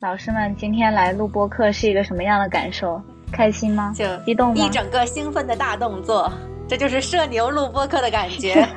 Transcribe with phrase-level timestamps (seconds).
[0.00, 3.00] 老师们今天来录播课是一个什么样的感受？
[3.32, 3.94] 开心吗？
[3.96, 4.54] 就激动吗？
[4.56, 6.30] 一整个兴奋的大动作，
[6.68, 8.54] 这就是社牛录播课的感觉。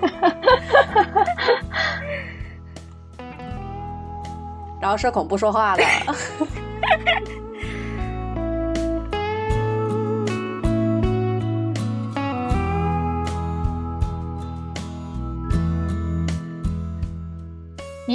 [4.79, 5.83] 然后社恐不说话了。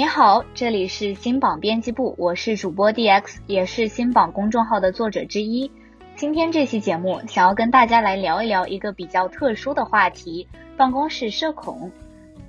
[0.03, 5.71] 你好，这里是新榜编辑部，我是主播 DX，也是新榜公众号的作者之一。
[6.17, 10.45] 今天这期节目想要跟大家来聊一聊一个比较特殊的话题——
[10.75, 11.89] 办公室社恐。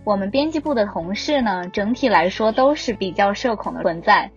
[0.03, 4.33] 我们编辑部的同事呢，整体来说都是比较社恐的存在。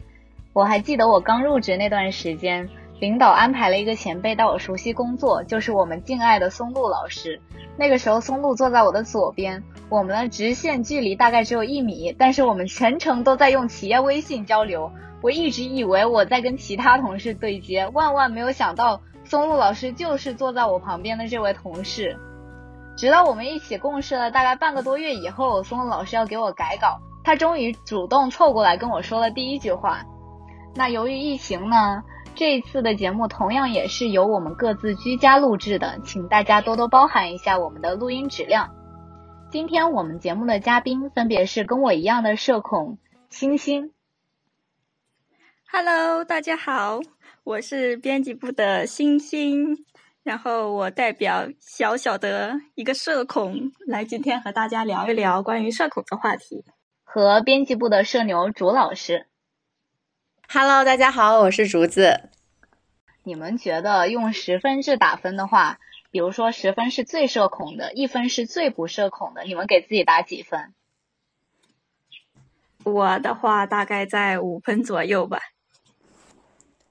[0.54, 7.42] 我还记得我刚入职那段时间，领导安排了一个前辈到我熟悉工作，就是我们敬爱的松露老师。
[7.78, 14.92] 那个时候，松露坐在我的左边，我们的直线距离大概只有一米，但是我们全程都在用企业微信交流。
[15.22, 22.18] 我一直以为我在跟其他同事对接，万万没有想到，松露老师就是坐在我旁边的这位同事。
[22.98, 30.04] 直到我们一起共事了大概半个多月以后，松露老师要给我改稿，他终于主动凑过来跟我说了第一句话。
[30.76, 32.04] 那由于疫情呢？
[32.36, 38.70] 这一次的节目同样也是由我们各自居家录制的，请大家多多包涵一下我们的录音质量。
[39.50, 42.98] 今天我们节目的嘉宾分别是跟我一样的社恐
[43.30, 43.94] 星星。
[45.72, 47.00] Hello，大家好，
[47.46, 49.86] 我是编辑部的星星，
[50.22, 56.66] 然后我代表小小的一个社恐来今天和大家聊一聊关于社恐的话题。
[57.06, 59.28] 和编辑部的社牛竹老师。
[60.50, 62.30] Hello，大家好，我是竹子。
[63.24, 65.80] 你们觉得用十分制打分的话，
[66.10, 70.74] 比如说十分是最社恐的，一分是最不社恐的，你们给自己打几分？
[72.84, 75.40] 我的话大概在五分左右吧。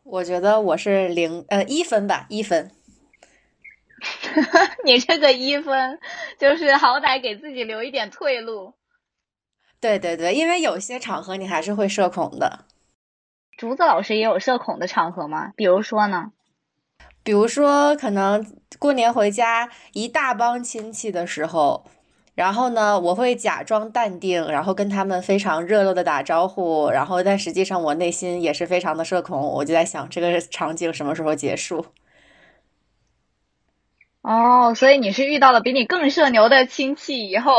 [0.03, 2.71] 我觉得我是零呃一分吧，一分。
[4.85, 5.99] 你这个一分
[6.39, 8.75] 就是好歹给自己留一点退路。
[9.81, 12.67] 对对对，因为有些场合你还是会社恐的。
[13.57, 15.55] 竹子老师也有社恐的场合吗？
[15.57, 16.33] 比如说呢？
[17.27, 18.47] 比如说，可能
[18.79, 21.85] 过年回家一大帮亲戚的时候，
[22.37, 31.87] 然后呢，我会假装淡定，然后跟他们非常热络的打招呼，然后但实际上我内心也是非常的社恐，我就在想这个场景什么时候结束？
[34.23, 37.51] 哦，所以你是遇到了比你更社牛的亲戚以后。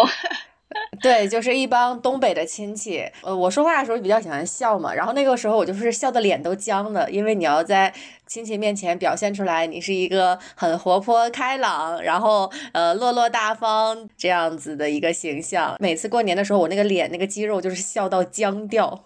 [1.02, 3.00] 对，就是一帮东北的亲戚。
[3.22, 7.94] 呃，我说话的时候比较喜欢笑嘛，然后那个时候我就是笑的脸都僵了，因为你要在
[8.26, 15.78] 亲戚面前表现出来你是一个很活泼开朗，然后呃落落大方这样子的一个形象。
[15.80, 19.06] 每次过年的时候，我那个脸那个肌肉就是笑到僵掉。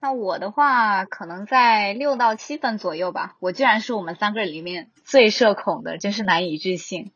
[0.00, 3.36] 那我的话可能在六到七分左右吧。
[3.40, 7.10] 我居然是我们三个里面最社恐的，真是难以置信。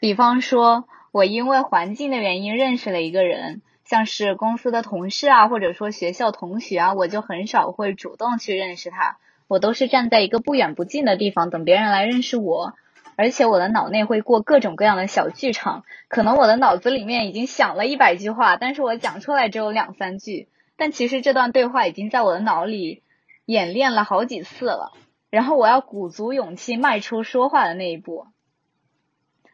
[0.00, 0.88] 比方说。
[1.12, 12.74] 我因为环境的原因认识了一个人，像是公司的同事啊，或者说学校同学啊，我就很少会主动去认识他，我都是站在一个不远不近的地方等别人来认识我，
[13.16, 20.46] 而且我的脑内会过各种各样的小剧场，可能我的脑子里面已经想了一百句话，但是我讲出来只有两三句，
[20.76, 23.02] 但其实这段对话已经在我的脑里
[23.46, 24.92] 演练了好几次了，
[25.28, 28.28] 然后我要鼓足勇气迈出说话的那一步。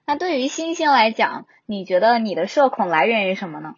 [0.06, 3.75] 那对于星星来讲，你觉得你的社恐来源于什么呢？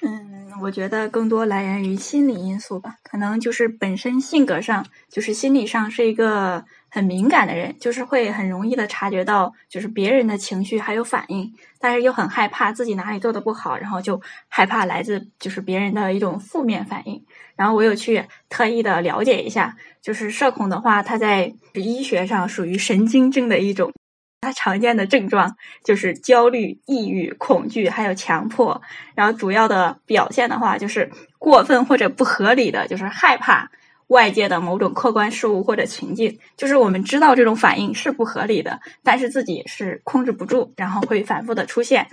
[0.00, 17.24] 嗯，我觉得更多来源于心理因素吧，可能就是本身性格上，就是心理上是一个很敏感的人，就是会很容易的察觉到，就是别人的情绪还有反应，但是又很害怕自己哪里做的不好，然后就害怕来自就是别人的一种负面反应。
[17.54, 23.92] 然后我有去特意的了解一下，就是社恐的话，它在医学上属于神经症的一种。
[24.42, 28.82] 它常见的症状就是焦虑、抑郁、恐惧，还有强迫。
[29.14, 33.70] 然后主要的表现的话，就是过分或者不合理的，就是害怕
[34.08, 36.40] 外界的某种客观事物或者情境。
[36.56, 42.08] 就是我们知道这种反应是不合理的，但是自己是控制不住，然后会反复的出现。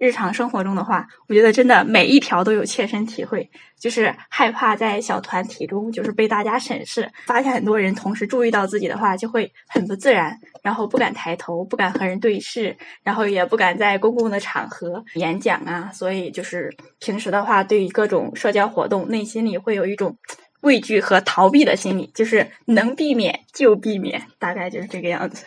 [0.00, 15.90] 日常生活中的话，我觉得真的每一条都有切身体会，就是害怕在小团体中就是被大家审视，发现很多人同时注意到自己的话，就会很不自然，然后不敢抬头，不敢和人对视，然后也不敢在公共的场合演讲啊。
[15.92, 20.16] 所以就是平时的话，对于各种社交活动，内心里会有一种
[20.62, 25.44] 畏惧和逃避的心理，就是能避免就避免，大概就是这个样子。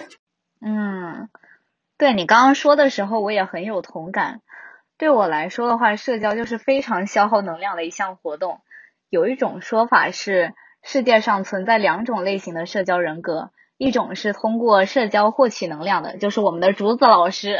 [0.61, 1.27] 嗯。
[1.95, 4.41] 对你刚刚说的时候，我也很有同感。
[5.03, 8.61] 对我来说的话，社交就是非常消耗能量的一项活动，
[9.09, 17.57] 有一种说法是，世界上存在两种类型的社交人格，一种是通过社交获取能量的，就是我们的竹子老师；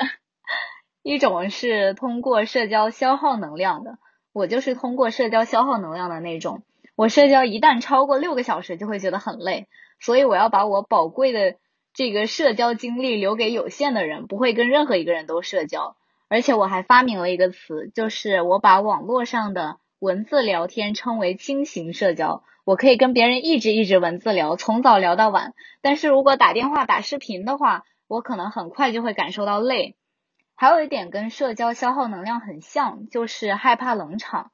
[1.03, 3.97] 一种是通过社交消耗能量的，
[4.31, 6.63] 我就是通过社交消耗能量的那种。
[6.95, 9.67] 我社交一旦超过六个小时，就会觉得很累，
[9.99, 11.57] 所以我要把我宝贵的
[11.93, 15.97] 这个社交精力留给有限的人，不会跟任何一个人都社交。
[16.33, 19.77] 而且我还发明了一个词，就是我把网络上的。
[19.99, 25.53] 文字聊天称为轻型社交，我可以跟别人一直一直文字聊，从早聊到晚。
[25.83, 29.95] 但是如果打电话、打视频的话，我可能很快就会感受到累。
[30.55, 34.49] 还有一点跟社交消耗能量很像，就是害怕冷场。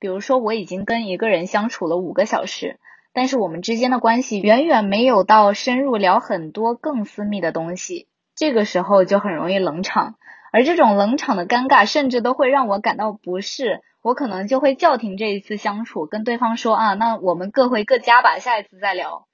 [0.00, 2.80] 比如说，我已经跟一个人相处了五个小时，
[3.12, 10.16] 但是我们之间的关系远远没有到深入聊很多更私密的东西，这个时候就很容易冷场。
[10.52, 13.80] 而这种冷场的尴尬，甚至都会让我感到不适。
[14.02, 19.26] 我可能就会叫停这一次相处，跟对方说啊，那我们各回各家吧，下一次再聊。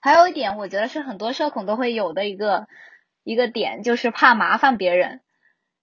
[0.00, 2.66] 还有一点，我觉得是很多社恐都会有的一个
[3.24, 5.20] 一个点，就是怕麻烦别人。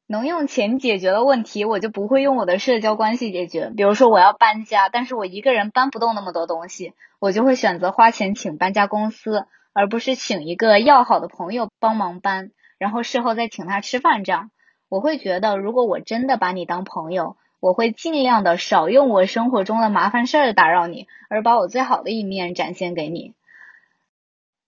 [0.07, 3.71] 能用钱解决的问题，我就不会用我的社交关系解决。
[3.75, 12.51] 比如说我要搬家，但是我一个人搬不动那么多东西，我就会选择花钱请搬家公司，而不是请一个要好的朋友帮忙搬，
[12.86, 14.24] 然后事后再请他吃饭。
[14.24, 14.52] 这样，
[14.90, 17.36] 我会觉得，如果我真的把你当朋友。
[17.62, 23.34] 我会尽量的少用我生活中的麻烦事儿打扰你，而把我最好的一面展现给你。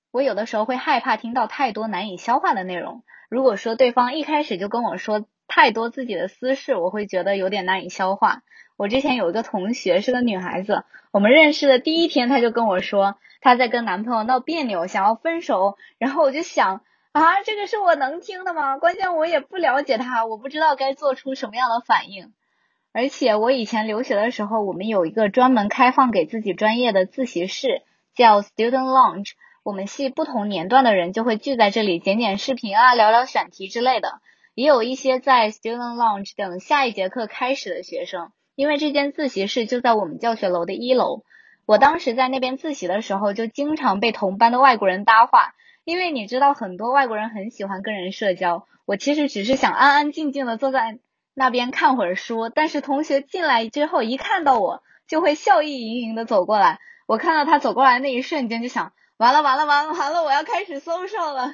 [0.09, 3.03] 我有的时候会害怕听到太多难以消化的内容。
[3.29, 8.41] 如果说对方一开始就跟我说太多自己的私事，我会觉得有点难以消化。
[8.77, 15.77] 我之前有一个同学是个女孩子，我们认识的第一天，她就跟我说她在跟男朋友闹别扭，想要分手。
[15.99, 16.81] 然后我就想
[17.17, 18.77] 啊，这个是我能听的吗？
[18.77, 22.31] 关键我也不了解他，我不知道该做出什么样的反应。
[22.93, 27.81] 而且我以前留学的时候，我们有一个专门开放给自己专业的自习室，
[28.15, 29.31] 叫 Student Lounge。
[29.63, 34.21] 我们系不同年段的人就会聚在这里剪剪视频啊，聊聊选题之类的。
[34.53, 41.23] 也有一些在 Student Lounge 等下一节课开始的学生，因为这间自习室就在我们教学楼的一楼。
[41.65, 45.55] 我当时在那边自习的时候，就经常被同班的外国人搭话，
[45.87, 48.67] 因为你知道很多外国人很喜欢跟人社交。
[48.83, 50.99] 我其实只是想安安静静的坐在。
[51.39, 56.79] 那边看会儿书，但是同学进来之后一看到我，就会笑意盈盈的走过来。
[57.05, 61.53] 我看到他走过来那一瞬间，就想完了完了完了完了，我要开始 social 了。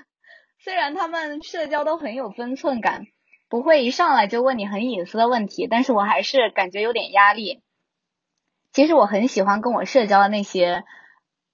[0.58, 3.08] 虽然他们社交都很有分寸感，
[3.50, 7.62] 不会一上来就问你很隐私的问题，但是我还是感觉有点压力。
[8.72, 10.86] 其实我很喜欢跟我社交的那些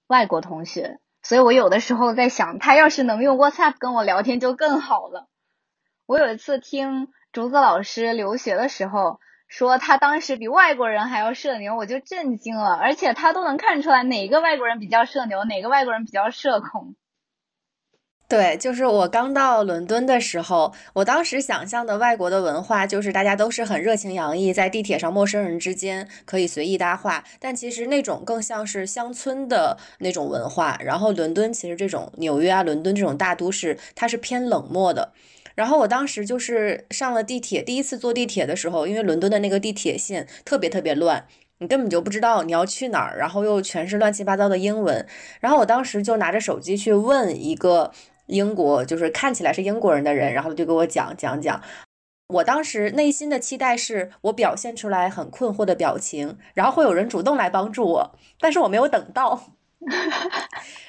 [0.06, 1.00] 外国同学，
[1.30, 5.28] 所以我有的时候在想，他要是能用 WhatsApp 跟我聊天就更好了。
[6.08, 7.10] 我有一次听。
[7.32, 12.74] 竹子老师留学的时候说，他当时比外国人还要社牛，我就震惊了。
[12.74, 16.96] 而且他都能看出来哪个外国人比较社牛，哪个外国人比较社恐。
[18.30, 27.24] 对，就是我刚到伦敦的时候，我当时想象的外国的文化就是大家都是很热情洋溢，在地铁上陌生人之间可以随意搭话。
[27.40, 30.78] 但其实那种更像是乡村的那种文化。
[30.84, 35.12] 然后伦敦其实这种纽约啊，伦敦这种大都市，它是偏冷漠的。
[35.56, 41.26] 然后我当时就是上了地铁，第一次坐地铁的时候，因为伦敦的那个地铁线特别特别乱，
[41.58, 45.04] 你根本就不知道你要去哪儿，然后又全是乱七八糟的英文。
[45.40, 47.92] 然后我当时就拿着手机去问一个
[48.30, 51.62] 英国，就是看起来是英国人的人，然后就给我讲讲讲。
[52.28, 59.56] 我当时内心的期待是我表现出来很困惑的表情，然后会有人主动来帮助我，但是我没有等到。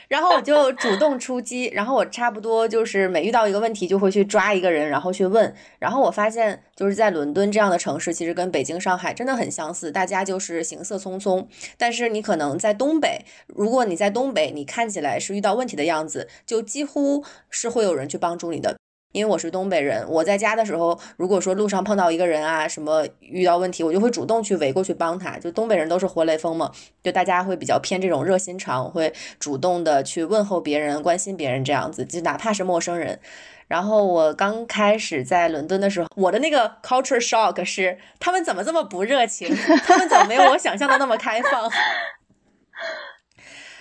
[0.09, 5.55] 然后我就主动出击，然后我差不多就是每遇到一个问题就会去抓一个人，然后去问。
[5.79, 11.47] 然后我发现就是在伦敦这样的城市，其实跟北京、上海真的很相似，大家就是行色匆匆。
[11.79, 18.77] 但是你可能在东北，如果你在东北，你看起来是遇到问题的样子，就几乎是会有人去帮助你的。
[19.13, 25.37] 因为我是东北人，我在家的时候，如果说路上碰到一个人啊，什么遇到问题，我就会主动去围过去帮他。
[25.39, 26.71] 就东北人都是活雷锋嘛，
[27.03, 33.19] 就大家会比较偏这种热心肠，会主动的去问候别人、关心别人这样子，就哪怕是陌生人。
[33.67, 39.53] 然后我刚开始在伦敦的时候，我的那个 culture shock 是他们怎么这么不热情？
[39.85, 41.71] 他们怎么没有我想象的那么开放？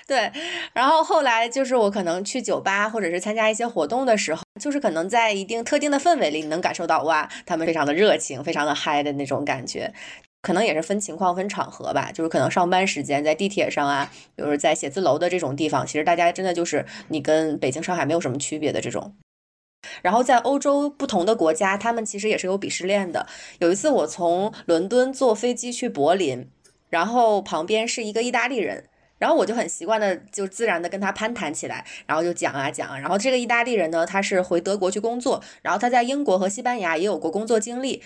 [0.10, 0.32] 对，
[0.74, 9.94] 然后后来就是我可能去酒吧或者是参加一些活动的时候，就是可能在一定特定的氛围里，你能感受到哇，他们非常的热情，非常的嗨的那种感觉。
[10.42, 19.16] 可能也是分情况分场合吧，就是可能上班时间在地铁上啊，比如在写字楼的这种地方，其实大家真的就是你跟北京、上海没有什么区别的这种。
[20.02, 23.28] 然后在欧洲不同的国家，他们其实也是有鄙视链的。
[23.60, 26.50] 有一次我从伦敦坐飞机去柏林。
[26.90, 28.89] 然后旁边是一个意大利人。
[29.20, 32.98] 然后我就很习惯的，就自然的跟他攀谈起来，然后就讲啊讲啊。
[32.98, 38.02] 然后这个意大利人呢，他是回德国去工作，然后他在英国和西班牙也有过工作经历。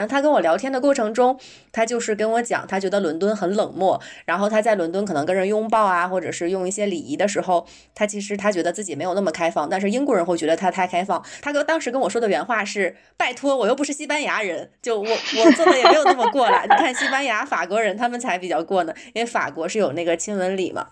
[0.00, 1.38] 然后他跟我聊天的过程中，
[1.72, 4.00] 他就是跟我讲，他觉得伦敦很冷漠。
[4.24, 9.68] 然后他在伦敦可能跟人拥抱啊，或者是用一些礼仪的时候，他其实他觉得自己没有那么开放。
[9.68, 11.22] 但是英国人会觉得他太开放。
[11.42, 16.62] 他跟当时跟我说的原话是：“拜托，我又不是西班牙人，就我我做的也没有那么过了。
[16.62, 20.86] 你看西班牙、法国人他们才比较过呢，因为法国是有那个亲吻礼嘛。”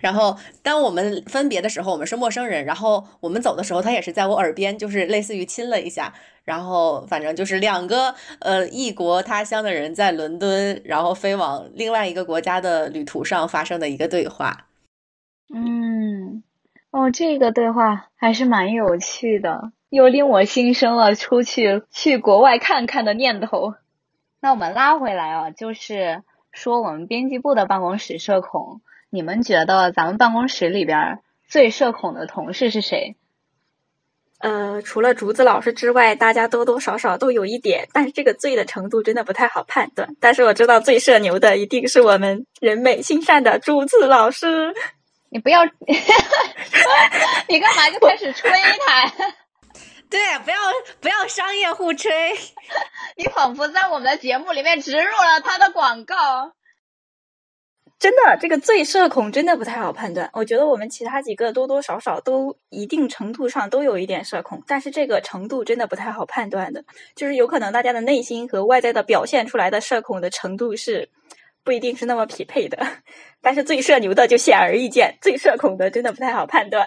[0.00, 2.64] 然后，当我们分别的时候，我们是陌生人。
[2.64, 6.12] 然后我们走的时候，他也是在我耳边，就是类似于亲了一下。
[6.44, 14.66] 然后，反正就是两个呃异国他乡的人在伦敦，然后飞往另外一个国家的旅途上发生的一个对话。
[15.52, 16.42] 嗯，
[16.90, 23.74] 哦，这个对话还是蛮有趣的，又令我心生了出去去国外看看的念头。
[24.40, 26.22] 那我们拉回来啊，就是
[26.52, 28.82] 说我们编辑部的办公室社恐。
[29.10, 33.16] 你们觉得咱们办公室里边最社恐的同事是谁？
[34.38, 40.14] 呃，除了竹子老师之外，大家多多少少都有一点，但是这个最的程度真的不太好判断。
[40.20, 44.74] 但是我知道最社牛的一定是我们人美心善的竹子老师。
[45.30, 45.64] 你不要，
[47.48, 49.12] 你干嘛就开始吹他？
[50.10, 50.56] 对，不要
[51.00, 52.12] 不要商业互吹。
[53.16, 56.52] 你仿佛在我们的节目里面植入了他的广告。
[57.98, 60.28] 真的，这个最社恐真的不太好判断。
[60.34, 66.84] 我觉得我们其他几个多多少少都一定程度上都有一点社恐，但是这个程度真的不太好判断的。
[67.14, 71.08] 就是有可能大家的内心和外在的表现出来的社恐的程度是
[71.64, 72.86] 不一定是那么匹配的。
[73.40, 76.86] 但是最社牛的就显而易见，最社恐的真的不太好判断。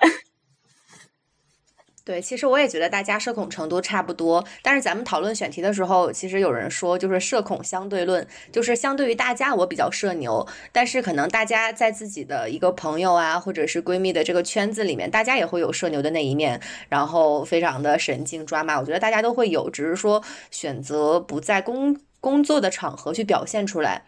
[2.09, 24.01] 对，其实我也觉得大家社恐程度差不多，但是咱们讨论选题的时候，其实有人说就是社恐相对论，就是相对于大家我比较社牛，但是可能大家在自己的一个朋友啊，或者是闺蜜的这个圈子里面，大家也会有社牛的那一面，然后非常的神经抓马，我觉得大家都会有，只是说选择不在工工作的场合去表现出来。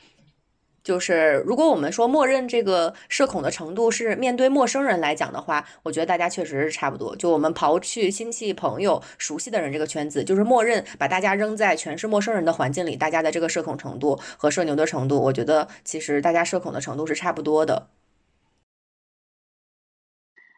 [0.83, 7.15] 就是如果我们说默认这个社恐的程度是面对陌生人来讲的话，我觉得大家确实是差不多。
[7.15, 17.87] 就我们刨去亲戚、朋友、熟悉的人这个圈子，就是默认把大家扔在全是陌生人的环境里，大家的这个社恐程度和社牛的程度，我觉得其实大家社恐的程度是差不多的。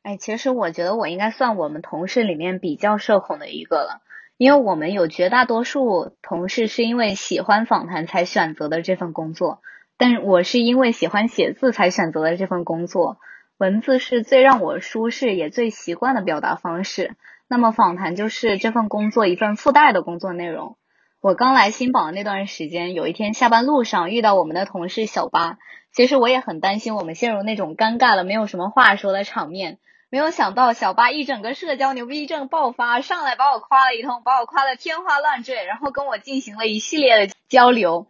[0.04, 4.02] 哎，其实我觉得我应该算我们同事里面比较社恐的一个了，
[4.38, 9.62] 因为我们有绝大多数同事是因为喜欢访谈才选择的这份工作。
[9.98, 13.18] 但我是因为喜欢写字才选择了这份工作，
[13.58, 17.16] 文字是最让我舒适也最习惯的表达方式。
[17.48, 20.78] 那么访谈就是这份工作一份附带的工作内容。
[21.22, 25.58] 我刚来新宝那段时间，有一天下班路上遇到我们的同事小八，
[25.94, 29.78] 其实我也很担心我们陷入那种尴尬了没有什么话说的场面。
[30.10, 38.08] 没有想到小八一整个社交牛逼症爆发，上来把我夸了一通，把我夸的天花乱坠，然后跟我进行了一系列的交流。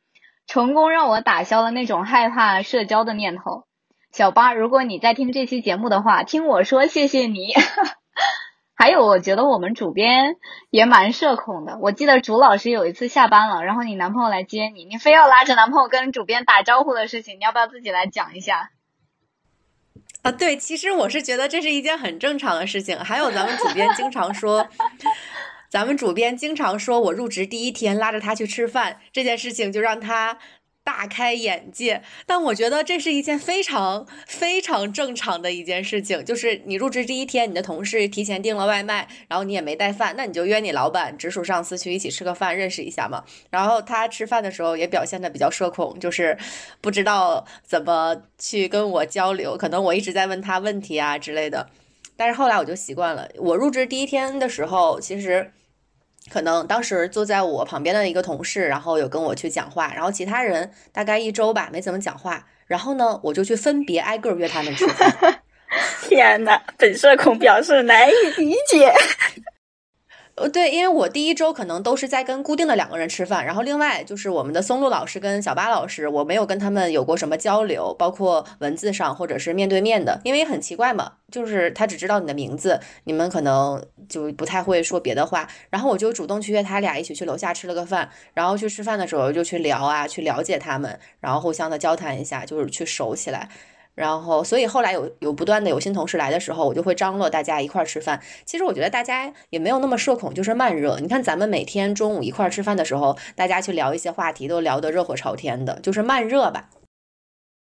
[0.47, 3.65] 成功让我打消了那种害怕社交的念头。
[4.11, 7.53] 小八，如果你在听这期节目的话，听我说谢谢你。
[8.75, 10.35] 还有，我觉得我们主编
[10.69, 11.77] 也蛮社恐的。
[11.79, 18.71] 我记得朱老师有一次下班了，然后你男朋友来接你，你非要拉着男朋友跟主编打招呼的事情，你要不要自己来讲一下？
[20.23, 22.97] 啊，对，其实我是觉得这是一件很正常的事情。
[22.99, 24.67] 还有，咱们主编经常说。
[25.73, 30.37] 咱们主编经常说，我入职第一天拉着他去吃饭，这件事情就让他
[30.83, 32.03] 大开眼界。
[32.27, 43.23] 但我觉得这是一件非常非常正常的一件事情，就是你入职第一天，你的同事提前订了外卖，然后你也没带饭，那你就约你老板、直属上司去一起吃个饭，认识一下嘛。
[43.49, 46.37] 然后他吃饭的时候也表现的比较社恐，就是
[46.81, 51.67] 不知道怎么去跟我交流，可能我一直在问他问题啊之类的。
[52.15, 53.27] 但是后来我就习惯了。
[53.37, 55.51] 我入职第一天的时候，其实。
[56.31, 65.41] 可能当时坐在我旁边的一个同事，然后有跟我去讲话，然后其他人大概一周吧没怎么讲话，然后呢，我就去分别挨个约他们吃饭。
[66.07, 68.93] 天呐，本社恐表示难以理解。
[70.35, 93.47] 呃，对，因为我第一周可能都是在跟固定的两个人吃饭，然后另外就是我们的松露老师跟小巴老师，我没有跟他们有过什么交流，包括文字上或者是面对面的，因为很奇怪嘛，就是他只知道你的名字，你们可能就不太会说别的话，然后我就主动去约他俩一起去楼下吃了个饭，然后去吃饭的时候就去聊啊，去了解他们，然后互相的交谈一下，就是去熟起来。
[93.95, 98.19] 然后，所以后来有有不断的有新同事来的时候，我就会张罗大家一块儿吃饭。
[98.43, 100.97] 其实我觉得大家也没有那么社恐，就是慢热。
[100.99, 106.69] 你看咱们每天中午一块儿吃饭的时候，大家去聊一些话题，都聊得热火朝天的，就是慢热吧。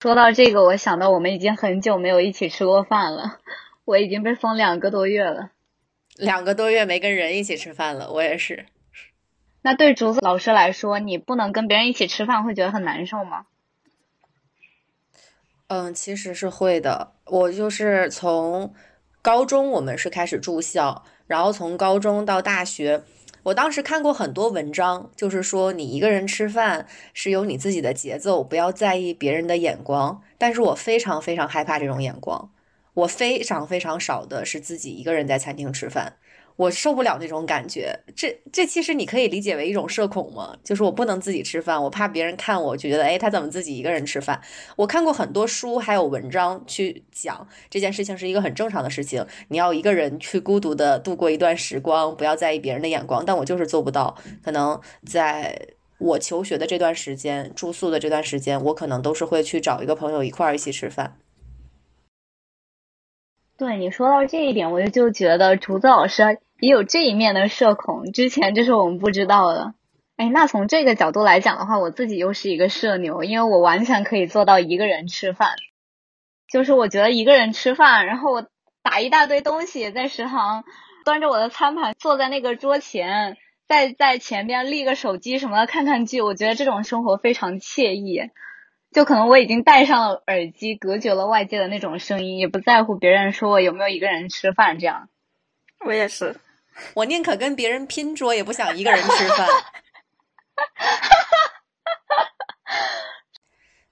[0.02, 3.38] 说到这个，我想到我们已经很久没有一起吃过饭了。
[3.86, 5.52] 我已经被封两个多月了，
[6.18, 8.12] 两个多月没跟人一起吃饭了。
[8.12, 8.66] 我也是。
[9.62, 13.46] 那对竹子老师来说，你不能跟别人一起吃饭，会觉得很难受吗？
[15.68, 17.12] 嗯，其实是会的。
[17.26, 18.74] 我就是从
[19.22, 23.04] 高中我们是开始住校，然后从高中到大学，
[23.44, 30.22] 我当时看过很多文章，就是说你一个人吃饭是有你自己的节奏，不要在意别人的眼光。
[30.38, 32.50] 但是我非常非常害怕这种眼光，
[32.94, 36.14] 我非常非常少的是自己一个人在餐厅吃饭。
[36.58, 40.58] 我受不了那种感觉，这这其实你可以理解为一种社恐吗？
[40.64, 44.42] 就是我不能自己吃饭，我怕别人看我就觉得，哎，他怎么自己一个人吃饭？
[44.76, 53.24] 我看过很多书还有文章去讲这件事情是一个很正常的事情，你要一个人去孤独的度过一段时光，不要在意别人的眼光。
[53.24, 55.56] 但我就是做不到，可能在
[56.00, 61.18] 我求学的这段时间，住宿的这段时间，我可能都是会去找一个朋友一块儿一起吃饭。
[63.58, 66.40] 对你说到这一点，我就觉得竹子老师。
[66.60, 69.74] 也有这一面的社恐，之前这是我们不知道的。
[70.16, 75.52] 哎，那从这个角度来讲的话，我自己又是一个社牛，因为我完全可以做到一个人吃饭。
[76.52, 78.48] 就是我觉得一个人吃饭，然后我
[78.82, 80.64] 打一大堆东西在食堂，
[81.06, 83.38] 端着我的餐盘坐在那个桌前，
[83.68, 88.32] 在在前边立个手机什么的看看剧，我觉得这种生活非常惬意。
[88.92, 95.10] 就可能我已经戴上了耳机，隔绝了外界的那种声音，也不在乎别人说我有没有一个人吃饭这样。
[95.86, 96.38] 我也是。
[96.94, 99.48] 我宁可跟别人拼桌，也不想一个人吃饭。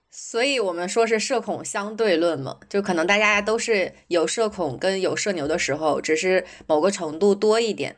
[0.09, 7.95] 所以，我们说是社恐相对论嘛，就可能大家都是有社恐跟有社牛的时候，只是某个程度多一点。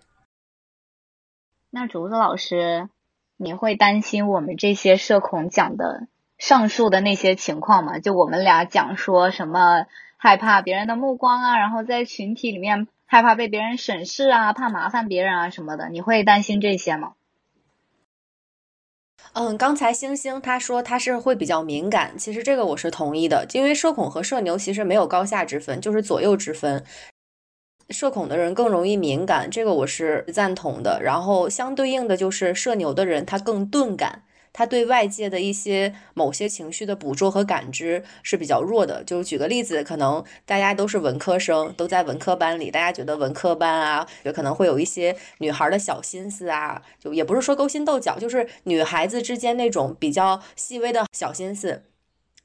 [1.71, 2.89] 那竹子老师，
[3.37, 7.97] 你会担心我们这些社恐讲的上述的那些情况吗？
[7.97, 9.85] 就我们俩讲说什么
[10.17, 12.87] 害怕别人的目光啊，然后在群体里面。
[13.07, 17.13] 害怕被别人审视啊，怕麻烦别人啊什么的，你会担心这些吗？
[19.33, 26.83] 嗯，刚才星星他说他是会比较敏感，其实这个我是同意的，因为社恐和社牛其实没有高下之分，就是左右之分。
[27.89, 31.01] 社恐的人更容易敏感，这个我是赞同的。
[31.01, 34.23] 然后相对应的就是社牛的人，他更钝感。
[34.57, 39.03] 他对外界的一些某些情绪的捕捉和感知是比较弱的。
[39.03, 51.83] 就是举个例子，可能大家都是文科生，都在文科班里，大家觉得文科班啊，也可能会有一些女孩的小心思啊，就也不是说勾心斗角，就是女孩子之间那种比较细微的小心思，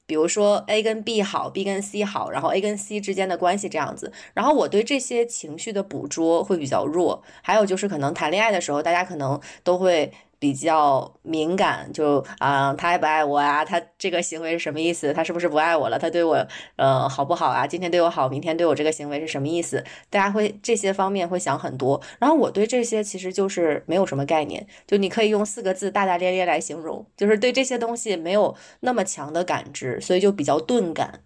[0.05, 4.13] 比如说 A 跟 B 好，B 跟 C 好，然后 A 跟 C 之间的关系这样子。
[4.35, 7.23] 然后我对这些情绪的捕捉会比较弱。
[7.41, 10.13] 还有就是可能谈恋爱的时候，大家可能都会。
[10.43, 13.63] 比较敏感，就啊，他爱不爱我啊？
[13.63, 15.13] 他这个行为是什么意思？
[15.13, 15.97] 他是不是不爱我了？
[15.97, 17.65] 他对我，呃，好不好啊？
[17.65, 19.81] 今天对我好，明天对我这个行为是什么意思？
[20.09, 22.01] 大家会这些方面会想很多。
[22.19, 31.21] 然后我对这些其实就是没有什么概念，就你可以用四个字大大咧咧来形容，就是对这些东西没有那么强的感知，所以就比较钝感。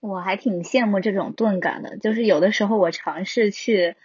[0.00, 3.96] 我还挺羡慕这种钝感的，就是有的时候我尝试去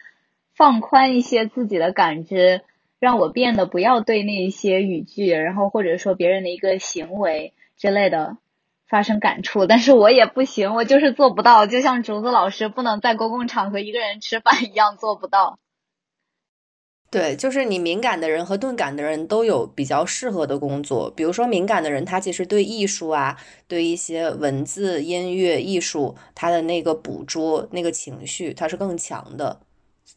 [0.55, 2.61] 放宽一些自己的感知。
[3.01, 8.37] 让我变得不要对那些语句，然后或者说别人的一个行为之类的
[8.87, 15.57] 发生感触，但是我也不行，我就是做不到，就像竹子老师不能在公共场合一个人吃饭一样做不到。
[17.09, 23.35] 对，就是你敏感的人和钝感的人都有比较适合的工作，比如说敏感的人，他其实对艺术啊，
[23.67, 29.59] 对一些文字、音乐、艺术，他的那个捕捉那个情绪，他是更强的。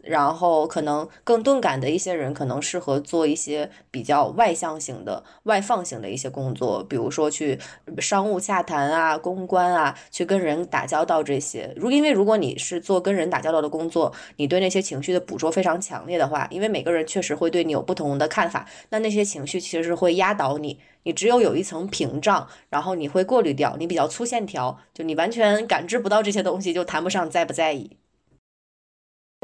[0.03, 7.59] 然后可能更钝感的一些人，可能适合做一些比较外向型的、外放型的一些工作，比如说去
[7.99, 11.73] 商务洽谈啊、公关啊，去跟人打交道这些。
[11.77, 20.81] 如因为如果你是做跟人打交道的工作，你对那些情绪的捕捉非常强烈的话，因为每个人确实会对你有不同的看法，那那些情绪其实会压倒你。
[21.07, 27.99] 你只有有一层屏障，然后你会过滤掉，你比较粗线条，就你完全感知不到这些东西，就谈不上在不在意。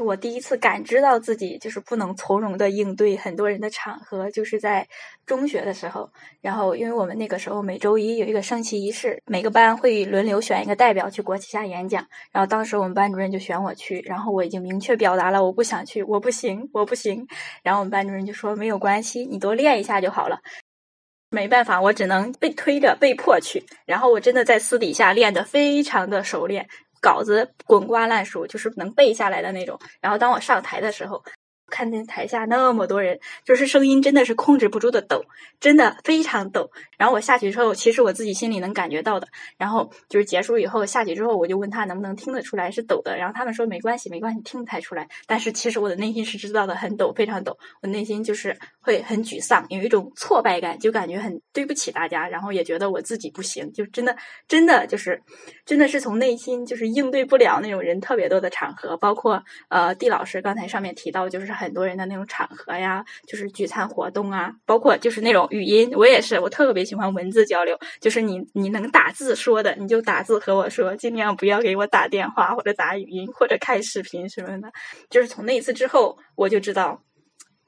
[0.01, 4.87] 我第一次感知到自己就是不能从容的应对很多人的场合，就是在
[5.25, 6.09] 中学的时候。
[6.41, 12.05] 然后，因为我们那个时候每周一有一个升旗仪式，每个班会轮流选一个代表去国旗下演讲。
[12.31, 17.25] 然后当时我们班主任就选我去，然后我已经明确表达了我不想去，我不行，我不行。
[17.63, 20.39] 然后我们班主任就说没有关系，你多练一下就好了。
[21.33, 23.63] 没办法，我只能被推着被迫去。
[23.85, 26.67] 然后我真的在私底下练得非常的熟练，
[27.01, 29.77] 稿子滚瓜烂熟，就是能背下来的那种。
[29.99, 31.21] 然后当我上台的时候。
[31.71, 35.23] 看见台下那么多人，就是声音真的是控制不住的抖，
[35.59, 36.69] 真的非常抖。
[36.97, 39.27] 然后我下去之后，其实我自己心里能感觉到的。
[39.57, 43.15] 然后就是结束以后下去之后，我就问他能不能听得出来是抖的。
[43.17, 45.07] 然后他们说没关系，没关系，听不太出来。
[45.25, 47.57] 但是其实我的内心是知道的，很抖，非常抖。
[47.81, 52.27] 我内心就是会很沮丧，有一种挫败感，就感觉很对不起大家。
[52.27, 54.15] 然后也觉得我自己不行，就真的
[54.47, 55.21] 真的就是
[55.65, 61.51] 真的是从内心就是应对不了那种人特别多的场合，包括呃地老师刚才上面提到就是。
[61.61, 67.77] 很多人的那种场合呀，就是聚餐活动啊，包括就是那种语音，我也是，我特别喜欢文字交流。
[67.99, 74.71] 就是你你能打字说的，你就打字和我说，尽量不要给我打电话或者打语音或者开视频什么的。
[75.09, 77.03] 就是从那一次之后，我就知道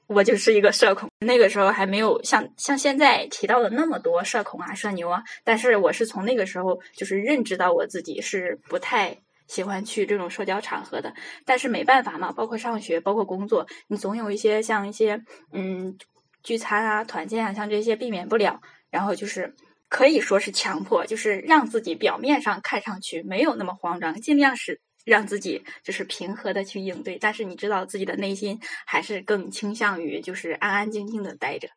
[0.08, 1.08] 我就是一个社恐。
[1.20, 9.16] 那个时候还没有像像现在提到的那么多社恐啊、社牛啊，但是我是从那个时候就是认知到我自己是不太。
[9.46, 15.96] 喜欢去这种社交场合的，但是没办法嘛，包括上学，包括工作，你总有一些像一些嗯
[16.42, 18.60] 聚餐啊、团建啊，像这些避免不了。
[18.90, 19.54] 然后就是
[19.88, 27.18] 可以说是强迫，就是让自己表面上看上去没有那么慌张，尽量是让自己就是平和的去应对。
[27.18, 31.68] 但是你知道自己的内心还是更倾向于就是安安静静的待着。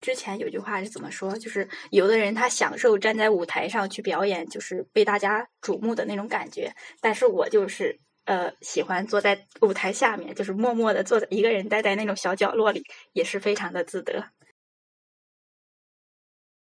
[0.00, 1.36] 之前有句话是怎么说？
[1.36, 6.72] 就是有的人他享受站在舞台上去表演，就是被大家瞩目的那种感觉。
[7.00, 14.26] 但是我就是呃喜欢坐在舞台下面，就是默默的坐在一个人待在那种小角落里，也是非常的自得。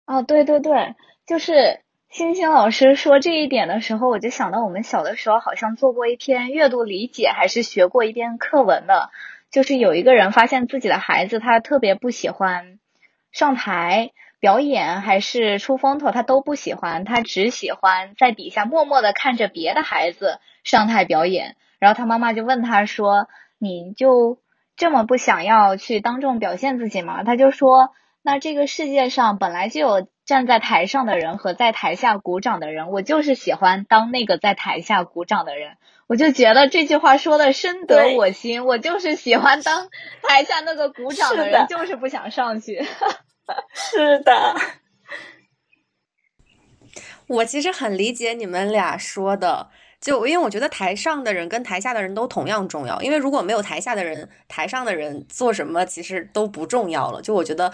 [0.07, 0.95] 哦，对对对，
[1.27, 9.11] 就是星星老师说这一点的时候，我就想到我们小的时候好像做过一篇阅读理解，还是学过一篇课文的，
[9.51, 12.79] 就是有一个人发现自己的孩子他特别不喜欢。
[13.39, 21.55] 上台表演还是出风头，他都不喜欢，他只喜欢在底下默默的看着别的孩子上台表演。
[21.79, 24.41] 然后他妈妈就问他说：“你就
[24.77, 27.91] 这么不想要去当众表现自己吗？”他就说
[28.23, 35.77] ：“那这个世界上本来就有站在台上的人和在台下鼓掌的人，我就是喜欢当那个在台下鼓掌的人。”
[36.09, 39.89] 我就觉得这句话说的深得我心，我就是喜欢当
[40.23, 42.83] 台下那个鼓掌的人，就是不想上去。
[43.73, 44.57] 是的，
[47.27, 49.71] 我其实很理解你们俩说的。
[50.01, 57.21] 就因为我觉得台上的人跟台下的人都同样重要，因为如果没有台下的人，台上的人做什么其实都不重要了。
[57.21, 57.73] 就我觉得，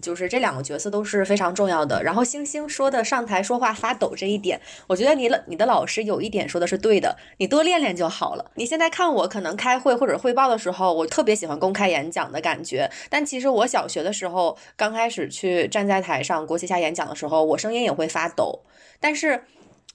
[0.00, 2.02] 就是这两个角色都是非常重要的。
[2.02, 8.50] 然后星星说的上台说话发抖这一点，我觉得你了你的老师有一点说的是对的，你多练练就好了。
[8.56, 18.64] 你现在看我可能开会或者汇报的时候，我特别喜欢公开演讲的感觉，但其实我小学的时候刚开始去站在台上国旗下演讲的时候，我声音也会发抖，
[19.00, 19.44] 但是。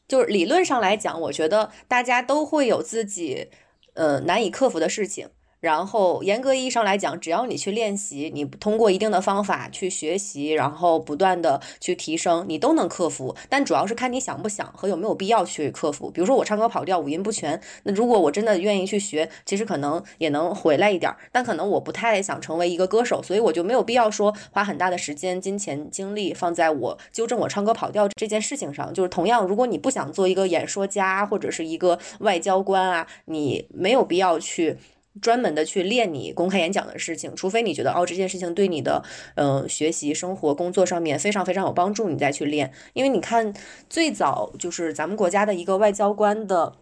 [0.07, 3.47] 就是理论上来讲，我觉得大家都会有自己，
[3.93, 5.29] 呃，难以克服的事情。
[5.61, 13.35] 然后严格意义上来讲，只要你去练习，你通过一定的方法去学习，然后不断的去提升，你都能克服。
[13.47, 16.09] 但主要是看你想不想和有没有必要去克服。
[16.09, 21.15] 比如说我唱歌跑调，五音不全，那如果我真的愿意去学，其实可能也能回来一点。
[21.31, 28.91] 但可能我不太想成为一个歌手，所以我就没有必要说花很大的时间、金钱、精力放在我纠正我唱歌跑调这件事情上。
[28.91, 34.79] 就是同样，如果你不想做一个演说家或者是一个外交官啊，你没有必要去。
[35.19, 39.03] 专门的去练你公开演讲的事情，除非你觉得哦这件事情对你的
[39.35, 42.71] 嗯学习、生活、工作上面非常非常有帮助，你再去练。
[42.93, 43.53] 因为你看，
[43.89, 46.73] 最早就是咱们国家的一个外交官的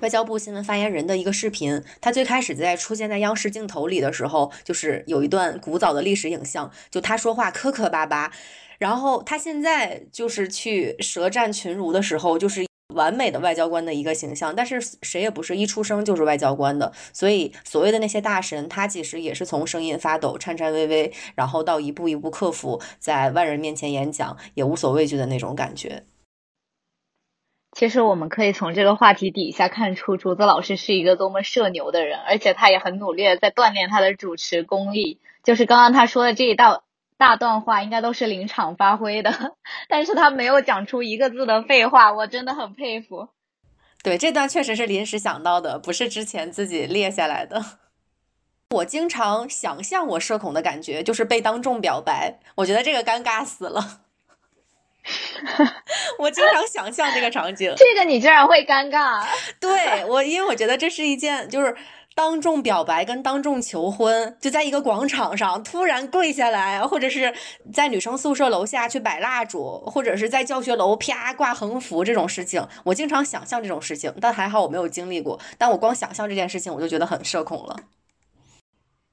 [0.00, 8.32] 外交部新闻发言人的一个视频，他最开始在出现在央视镜头里的时候，就是有一段古早的历史影像，就他说话磕磕巴巴，
[8.78, 12.67] 然后他现在就是去舌战群儒的时候，就是。
[12.94, 26.04] 完美的外交官的一个形象，但是谁也不是一出生就是外交官的，所以所谓的那些大神，他其实也是从声音发抖、颤颤巍巍，然后到一步一步克服，在万人面前演讲也无所畏惧的那种感觉。
[27.72, 35.20] 其实我们可以从这个话题底下看出，竹子老师是一个多么社牛的人，而且他也很努力的在锻炼他的主持功力。
[35.44, 36.84] 就是刚刚他说的这一道。
[37.18, 39.56] 大段话应该都是临场发挥的，
[39.90, 43.28] 但是他没有讲出一个字的废话，我真的很佩服。
[44.04, 47.62] 对，这段确实是临时想到的，不是之前自己列下来的。
[48.70, 54.02] 我经常想象我社恐的感觉，就是被当众表白，我觉得这个尴尬死了。
[56.20, 59.26] 我经常想象这个场景，这个你居然会尴尬？
[59.58, 61.76] 对我，因为我觉得这是一件就是。
[62.18, 67.32] 当众表白跟当众求婚，就在一个广场上突然跪下来，或者是
[67.72, 75.38] 在女生宿舍楼下去摆蜡烛，或者是在教学楼啪挂横幅这种事情，我经常想象这种事情，但还好我没有经历过。
[75.56, 77.76] 但我光想象这件事情，我就觉得很社恐了。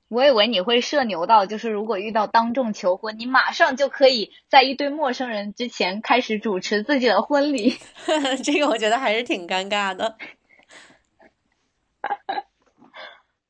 [0.09, 7.77] 我以为你会社牛到，就是如果遇到当众求婚，你马上就可以在一堆陌生人之前开始主持自己的婚礼。
[8.43, 10.15] 这个我觉得还是挺尴尬的，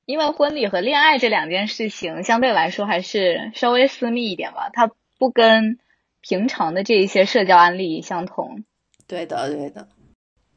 [0.05, 5.79] 因为婚礼和恋爱这两件事情相对来说还是稍微私密一点吧，它不跟
[6.21, 8.63] 平常的这一些社交案例相同。
[9.07, 9.87] 对的，对的。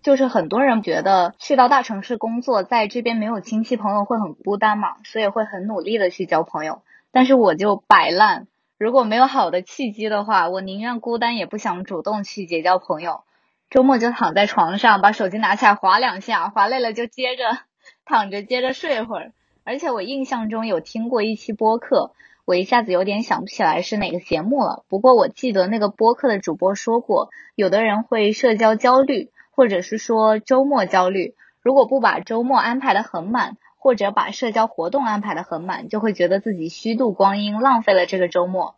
[0.03, 6.83] 就是很多人觉得去到大城市工作，在这边没有亲戚朋友会很孤单嘛，所以会很努力的去交朋友。
[7.11, 8.47] 但是我就摆烂，
[8.79, 13.23] 如果没有好的契机的话，我宁愿孤单也不想主动去结交朋友。
[13.71, 17.59] 周末就躺在床上，把手机拿起来划两下，划累了就接着
[18.07, 19.33] 躺着接着睡会儿。
[19.69, 22.13] 而且我印象中有听过一期播客，
[22.47, 24.83] 我一下子有点想不起来是哪个节目了。
[24.89, 29.31] 不过我记得那个播客的主播说过，有的人会社交焦虑。
[29.51, 38.77] 或者是说周末焦虑，如果不把周末安排的很满，或者把社交活动安排的很满，就会觉得自己虚度光阴，浪费了这个周末。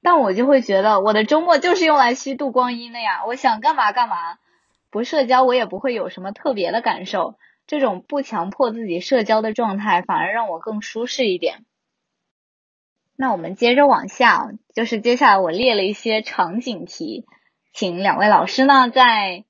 [0.00, 4.16] 但我就会觉得我的周末就是用来虚度光阴的呀，我想干嘛干嘛，
[4.90, 7.34] 不社交我也不会有什么特别的感受。
[7.66, 11.64] 这种不强迫自己社交的状态，反而让我更舒适一点。
[13.16, 17.26] 那我们接着往下，就是接下来我列了一些场景题，
[17.72, 19.44] 请两位老师呢在。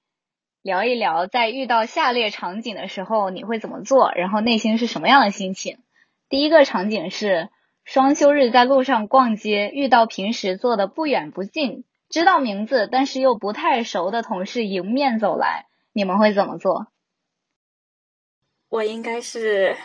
[0.62, 4.12] 聊一聊，在遇到下列场景的时候，你会怎么做？
[4.14, 5.76] 然后内心是什么样的心情？
[6.30, 7.50] 第一个场景是
[7.84, 16.86] 双休日在路上逛街，遇到平时坐的不远不近、知道名字但是又不太熟的同事迎面走来，你们会怎么做？
[18.74, 19.76] 我应该是。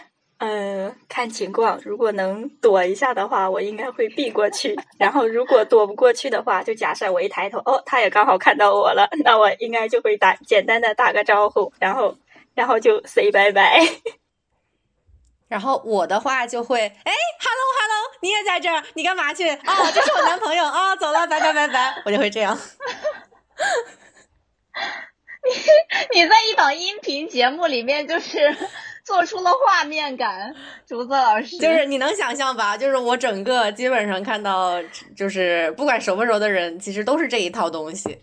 [0.42, 4.74] 嗯，看情况，如果能躲一下的话，我应该会避过去。
[4.98, 12.16] 然后，如果躲不过去的话，就假设我一抬头，哦，他也刚好看到我了，那我应该就会打简单的打个招呼，然后，
[12.56, 13.82] 然后就 say 拜拜。
[15.50, 19.44] 然后我的话就会，哎，hello hello，你也在这儿，你干嘛去？
[19.50, 22.58] 哦，这是我男朋友啊，走了，拜拜拜拜，我就会这样。
[25.50, 28.56] 你 你在一档音频节目里面就是。
[29.06, 30.54] 做出了画面感，
[30.86, 32.78] 竹子老师就是你能想象吧？
[32.78, 34.80] 就是我整个基本上看到，
[35.18, 38.20] 就是不管熟不熟的人，其实都是这一套东西。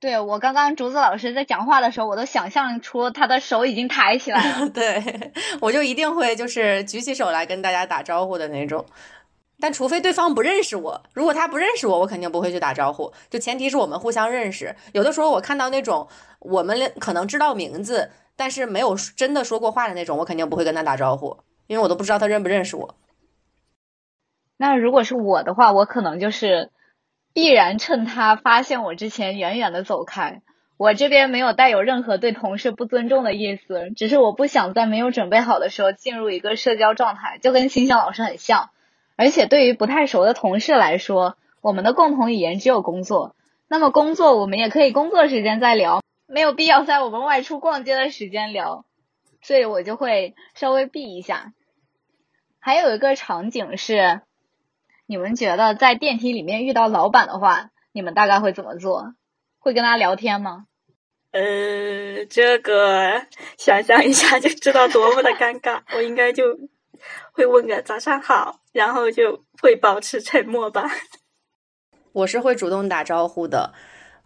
[0.00, 4.68] 对我刚刚竹子老师在讲话的时候，我都想象出他的手已经抬起来了。
[4.74, 8.84] 对，我就一定会就是举起手来跟大家打招呼的那种。
[9.60, 13.12] 但除非对方不认识我，如果他不认识我，我肯定不会去打招呼。
[13.28, 14.74] 就前提是我们互相认识。
[14.92, 18.10] 有的时候我看到那种我们可能知道名字。
[18.36, 22.94] 但是没有真的说过话的那种，我肯定不会跟他打招呼，因为我都不知道他认不认识我。
[24.56, 26.70] 那如果是我的话，我可能就是
[27.34, 30.40] 必然趁他发现我之前远远的走开。
[30.78, 38.70] 我这边没有带有任何对同事不尊重的意思，只是我不想在没有准备好的时候进入一个社交状态，就跟星星老师很像。
[39.20, 43.36] 而且对于不太熟的同事来说，我们的共同语言只有工作，
[43.68, 46.02] 那么工作我们也可以工作时间再聊。
[46.26, 48.86] 没有必要在我们外出逛街的时间聊，
[49.42, 51.52] 所以我就会稍微避一下。
[52.60, 54.22] 还有一个场景是，
[55.04, 59.12] 你们觉得在电梯里面遇到老板的话，你们大概会怎么做？
[59.58, 60.64] 会跟他聊天吗？
[61.32, 63.26] 呃，这个
[63.58, 65.82] 想象一下就知道多么的尴尬。
[65.94, 66.56] 我应该就
[67.40, 70.90] 会问个早上好，然后就会保持沉默吧。
[72.12, 73.72] 我是会主动打招呼的。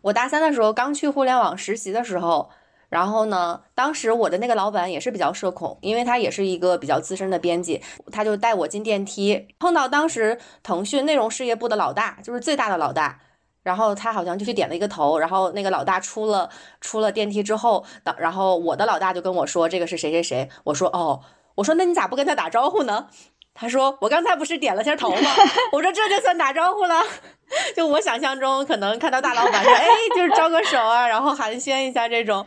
[0.03, 2.51] 我大三的时候刚去互联网实习的时候，
[2.89, 13.21] 然后呢，当时我的那个老板也是比较社恐，因为他也是一个比较资深的编辑，他就带我进电梯，碰到当时腾讯内容事业部的老大，就是最大的老大，
[13.63, 16.51] 然后他好像就去点了一个头，然后那个老大出了
[16.81, 21.21] 出了电梯之后，然后我的老大就跟我说这个是谁谁谁，我说哦，
[21.57, 23.09] 我说那你咋不跟他打招呼呢？
[23.57, 25.31] 他说我刚才不是点了下头吗？
[25.71, 27.01] 我说这就算打招呼了。
[27.77, 29.87] 就我想象中，可能看到大老板说，哎，
[30.17, 32.45] 就是招个手啊，然后寒暄一下这种，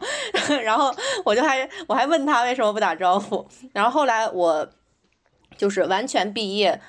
[0.63, 0.93] 然后
[1.23, 4.67] 我就还我还问他为什么不打招呼，然后后来我
[5.55, 6.81] 就是完全毕业，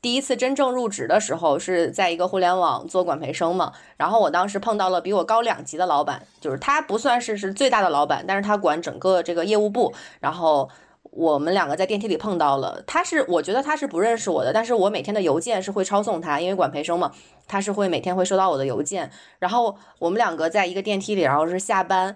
[0.00, 10.70] 第一次真正入职的时候是在一个互联网做管培生嘛，然后我当时碰到了比我高两级的老板，就是他不算是是最大的老板，但是他管整个这个业务部，然后。
[11.16, 17.10] 我们两个在电梯里碰到了，他是我觉得他是不认识我的，但是我每天的邮件是会抄送他，因为管培生嘛，
[17.48, 19.10] 他是会每天会收到我的邮件。
[19.38, 22.14] 然后我们两个在一个电梯里，然后是下班，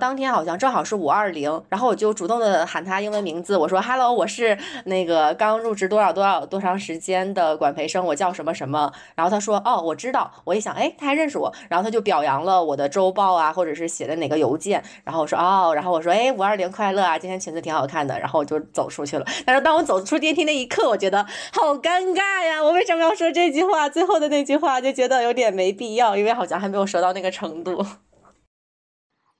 [0.00, 8.90] 当天好像正好是五二零，然后我就主动的喊他英文名字，我说 Hello，我是那个刚入职多少多少多长时间的管培生，我叫什么什么。
[9.14, 10.32] 然后他说哦，我知道。
[10.44, 11.52] 我一想，哎，他还认识我。
[11.68, 14.82] 然后他就表扬了我的周报啊，或者是写的哪个邮件。
[15.04, 18.18] 然后我说哦，然后我说哎，五二零快乐啊，今天裙子挺好看的。
[18.18, 19.26] 然后我就走出去了。
[19.44, 22.62] 但是当我走出电梯那一刻，我觉得好尴尬呀！
[22.62, 23.88] 我为什么要说这句话？
[23.88, 27.84] 最后的那句话就觉得有点没必要，因为好像还没有熟到那个程度。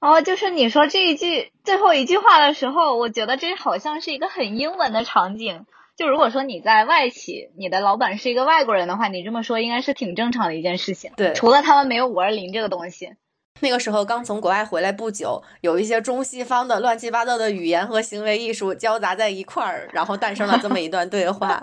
[0.01, 5.67] 哦，就是你说这一句最后一句话的时候，我觉得这好像是一个很英文的场景。
[5.97, 11.13] 就如果说你在外企，你的老板是一个外国人的话，你这么说应该是挺正常的一件事情。
[11.17, 13.15] 对，除了他们没有五二零这个东西。
[13.61, 21.63] 那个时候刚从国外回来不久，有一些中西方的乱七八糟的语言和行为艺术交杂在一块儿，然后诞生了这么一段对话。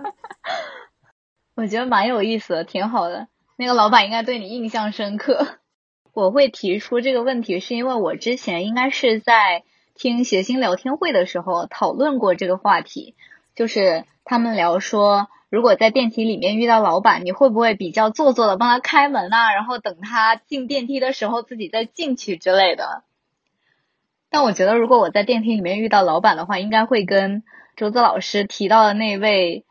[1.56, 3.28] 我觉得蛮有意思的，挺好的。
[3.56, 5.58] 那个老板应该对你印象深刻。
[6.18, 13.14] 我会提出这个问题，是因为我之前应该是在听谐星聊天会的时候讨论过这个话题，
[13.54, 23.04] 就是他们聊说，如果在电梯里面遇到老板，你会不会比较做作的帮他开门啊，然后等他进电梯的时候自己再进去之类的。
[24.32, 27.44] 但我觉得，如果我在电梯里面遇到老板的话，应该会跟
[27.76, 29.66] 周子老师提到的那位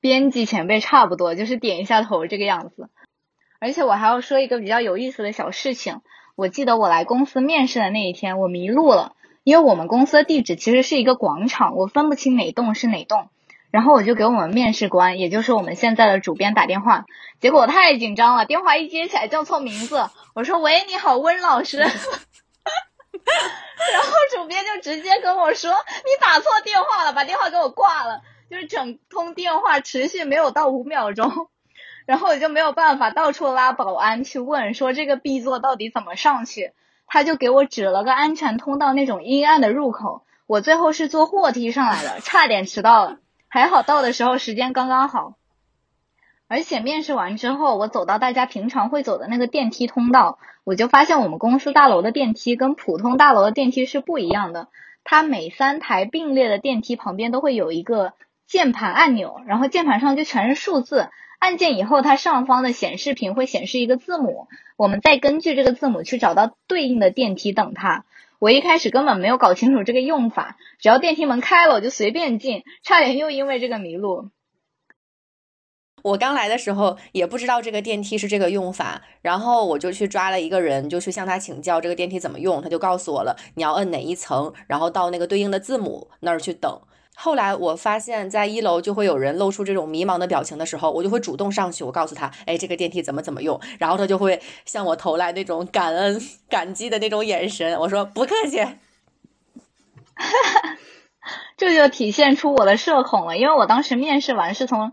[0.00, 2.90] 编辑前辈差不多，就是点一下头这个样子。
[3.60, 6.00] 而且我还要说一个比较有意思的小事情。
[6.36, 13.28] 我记得我来公司面试的那一天，我迷路了，因为我们公司的地址其实是一个广场，我分不清哪栋是哪栋。
[13.70, 17.04] 然后我就给我们面试官，也就是我们现在的主编打电话，
[17.40, 21.78] 结果太紧张了，电话一接起来叫错名字，我说喂，你好，温老师。
[23.92, 31.48] 然后主编就直接跟我说你打错电话了，把电话给我挂了，就是整通电话持续没有到五秒钟。
[32.08, 36.72] 然后我就没有办法到处拉保安去问说这个 B 座到底怎么上去，
[37.06, 40.22] 他就给我指了个安全通道那种阴暗的入口。
[40.46, 43.18] 我最后是坐货梯上来的，差点迟到了，
[43.48, 45.34] 还好到的时候时间刚刚好。
[46.48, 54.68] 而且面试完之后，我走到大家平常会走的那个电梯通道，我就发现我们公司大楼的电梯跟普通大楼的电梯是不一样的。
[55.04, 58.14] 它每三台并列的电梯旁边都会有一个
[58.46, 61.10] 键盘按钮，然后键盘上就全是数字。
[61.38, 68.04] 按键以后，它上方的显示屏会显示一个字母，我们再根据这个字母去找到对应的电梯等它。
[68.38, 74.30] 我一开始根本没有搞清楚这个用法，只要电梯门开了我就随便进，差点又因为这个迷路。
[76.02, 86.80] 我刚来的时候也不知道这个电梯是这个用法，然后我就去抓了一个人，就去向他请教这个电梯怎么用，他就告诉我了，你要摁哪一层，然后到那个对应的字母那儿去等。
[87.20, 97.76] 后来我发现，在一楼就会有人露出这种迷茫的表情的时候，我就会主动上去，我告诉他，哎，这个电梯怎么怎么用，然后他就会向我投来那种感恩、感激的那种眼神。
[97.80, 98.72] 我说不客气，哈
[100.14, 100.76] 哈
[101.56, 104.92] 这就体现出我的社恐了，因为我当时面试完是从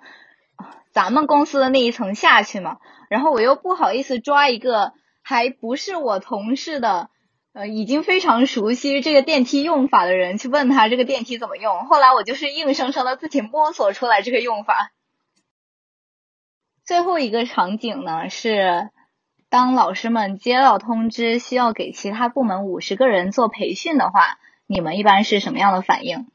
[0.92, 7.12] 咱们公司的那一层下去嘛，然后我又不好意思抓一个还不是我同事的。
[7.56, 11.86] 呃，已经非常熟悉这个电梯用法的人去问他这个电梯怎么用。
[11.86, 14.92] 后来我就是硬生生的自己摸索出来这个用法。
[16.84, 18.90] 最后一个场景呢是，
[19.48, 24.38] 当老师们接到通知需要给其他部门五十个人做培训的话，
[24.68, 26.28] 你们一般是什么样的反应？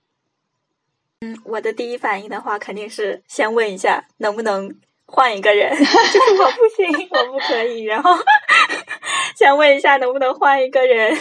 [1.21, 8.11] 嗯，我的第一反应的话肯定是先问一下能不能换一个人， 就是我不行，我不可以，然后。
[9.41, 11.17] 先问一下能不能换一个人，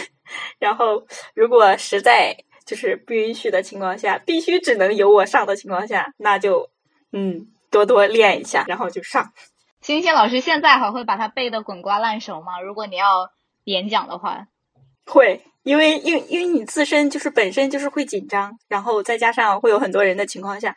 [0.58, 6.68] 然后如果实在就是不允许的情况下，必须只能由我上的情况下，那就
[7.12, 9.32] 嗯多多练一下，然后就上。
[9.80, 12.60] 星星老师现在还会把它背的滚瓜烂熟吗？
[12.60, 13.30] 如果你要
[13.64, 14.48] 演讲的话，
[15.06, 20.76] 会，因为因为因为你自身就是本身就是会紧张，然后再加上会有很多人的情况下，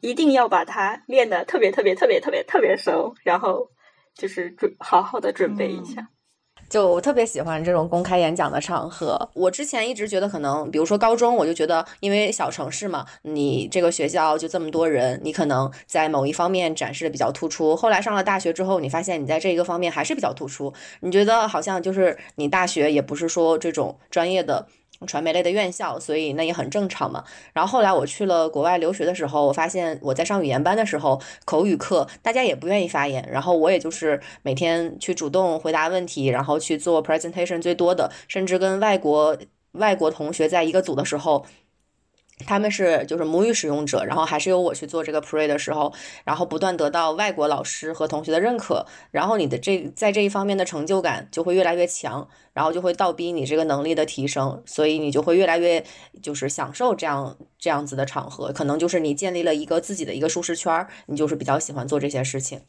[0.00, 3.70] 一定要把它练的特别特别特别特别特别熟，然后
[4.16, 6.08] 就是准好好的准备一下。
[6.70, 9.28] 就我特别喜欢这种公开演讲的场合。
[9.34, 17.74] 我之前一直觉得，可能比如说高中，我就觉得，因为小城市嘛，你这个学校就这么多人，你可能在某一方面展示的比较突出。
[17.74, 20.72] 后来上了大学之后，你发现你在这一个方面还是比较突出。
[21.00, 24.68] 你觉得好像就是你大学也不是说这种专业的。
[25.06, 27.24] 传媒类的院校，所以那也很正常嘛。
[27.54, 39.36] 然后后来我去了国外留学的时候，我发现我在上语言班的时候，口语课大家也不愿意发言，然后我也就是每天去主动回答问题，然后去做 presentation 最多的，甚至跟外国
[39.72, 41.46] 外国同学在一个组的时候。
[42.46, 45.92] 他们是就是母语使用者，然后还是由我去做这个 pre 的时候，
[46.24, 55.84] 然后不断得到外国老师和同学的认可，然后你的这在这一方面的成就感就会越来越强，然后就会倒逼你这个能力的提升，所以你就会越来越
[56.22, 62.62] 就是享受这样这样子的场合，可能就是你建立了一个自己的一个舒适圈，你就是比较喜欢做这些事情。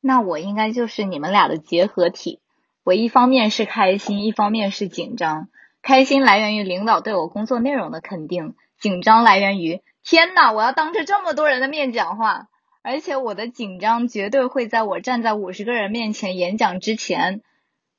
[0.00, 2.40] 那我应该就是你们俩的结合体，
[2.82, 5.48] 我一方面是开心，一方面是紧张。
[5.82, 12.46] 开心来源于领导对我工作内容的肯定，紧张来源于天呐，我要当着这么多人的面讲话，
[12.82, 17.42] 而且我的紧张绝对会在我站在五十个人面前演讲之前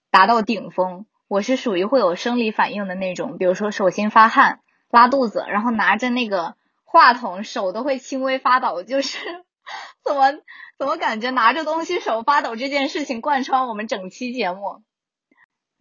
[0.09, 1.05] 达到顶峰。
[1.27, 4.59] 我是属于会有生理反应的那种，比如说手心发汗、
[4.89, 9.17] 拉肚子，然后拿着那个话筒手都会轻微发抖，就是
[10.05, 10.31] 怎么
[10.77, 14.83] 怎么感觉拿着东西手发抖这件事情贯穿我们整期节目。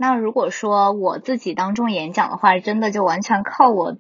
[0.03, 3.96] 那如果说我自己当众演讲的话，真的就完全靠我，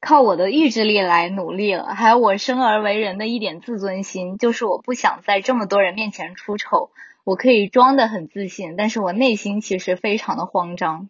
[0.00, 1.94] 靠我的意志力来努力了。
[1.94, 6.90] 还有我生而为人的一点自尊心，就是我不想在这么多人面前出丑。
[7.22, 11.08] 我可以装的很自信，但是我内心其实非常的慌张。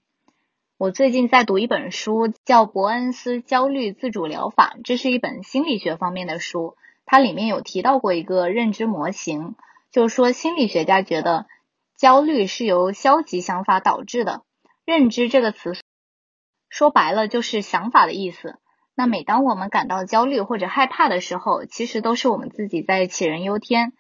[0.77, 6.77] 我最近在读一本书，叫《伯恩斯焦虑自主疗法》，这是一本心理学方面的书。
[7.07, 9.55] 它里面有提到过一个认知模型，
[9.91, 11.47] 就是说心理学家觉得。
[12.05, 14.43] 焦虑是由消极想法导致的。
[14.85, 15.73] 认知这个词
[16.69, 18.59] 说白了就是想法的意思。
[18.95, 23.95] 那每当我们感到焦虑或者害怕的时候，其实都是我们自己在杞人忧天。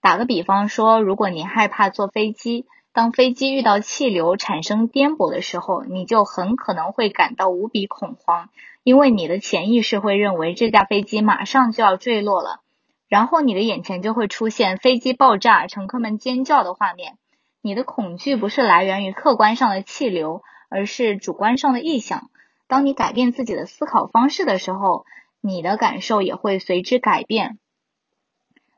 [0.00, 2.64] 打个比方说，如果你害怕坐飞机，
[2.94, 8.48] 当飞机遇到气流产生颠簸的时候，你就很可能会感到无比恐慌，
[8.84, 12.62] 因为你的潜意识会认为这架飞机马上就要坠落了，
[13.06, 17.18] 然后你的眼前就会出现飞机爆炸、乘客们尖叫的画面。
[17.66, 22.28] 你的恐惧不是来源于客观上的气流，而是主观上的臆想。
[22.66, 25.06] 当你改变自己的思考方式的时候，
[25.40, 27.58] 你的感受也会随之改变。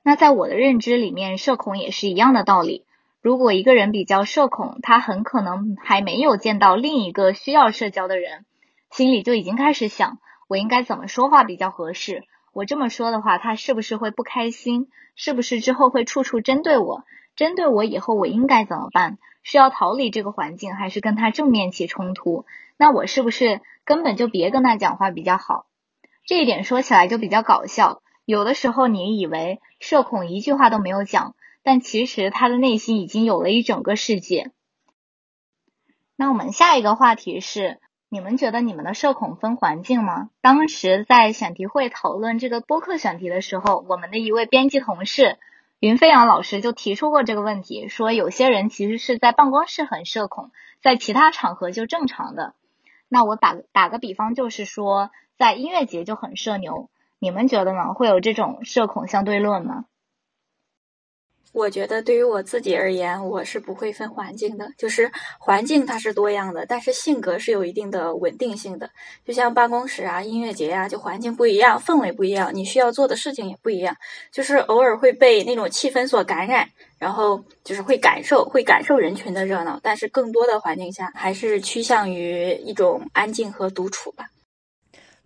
[0.04, 2.84] 那在我的认知里面，社恐也是一样的道理。
[3.20, 8.46] 如果一个人比较社恐，他很可能还没有见到另一个需要社交的人，
[8.92, 12.22] 心里就已经开始想：我应该怎么说话比较合适？
[12.52, 14.86] 我这么说的话，他是不是会不开心？
[15.16, 17.02] 是不是之后会处处针对我？
[17.36, 19.18] 针对我以后我应该怎么办？
[19.42, 22.46] 是要逃离这个环境，还是跟他正面起冲突？
[22.76, 25.66] 那我是不是根本就别跟他讲话比较好？
[26.24, 28.02] 这一点说起来就比较搞笑。
[28.24, 34.50] 有的时候你以为社恐一句话都没有讲，但其实他的内心已经有了一整个世界。
[36.16, 37.78] 那我们下一个话题是：
[38.08, 40.30] 你们觉得你们的社恐分环境吗？
[40.40, 45.38] 当时在选题会讨论这个播客选题的时候，我们的一位编辑同事。
[45.86, 50.50] 云飞扬老师就提出过这个问题，说有些人其实是在办公室很社恐，
[50.82, 52.54] 在其他场合就正常的。
[53.08, 57.94] 那我打打个比方，就是说在音乐节就很社牛，你们觉得呢？
[57.94, 59.84] 会有这种社恐相对论吗？
[61.56, 64.68] 我觉得对于我自己而言，我是不会分环境的。
[64.76, 68.90] 就是环境它是多样的，但是性格是有一定的稳定性的。
[69.24, 73.96] 就像办公室啊、音乐节啊，就环境不一样，氛围不一样，你需要做的事情也不一样。
[74.30, 79.80] 就是偶尔会被那种气氛所感染，然后就是会感受、会感受人群的热闹。
[79.82, 84.26] 但是更多的环境下，还是趋向于一种安静和独处吧。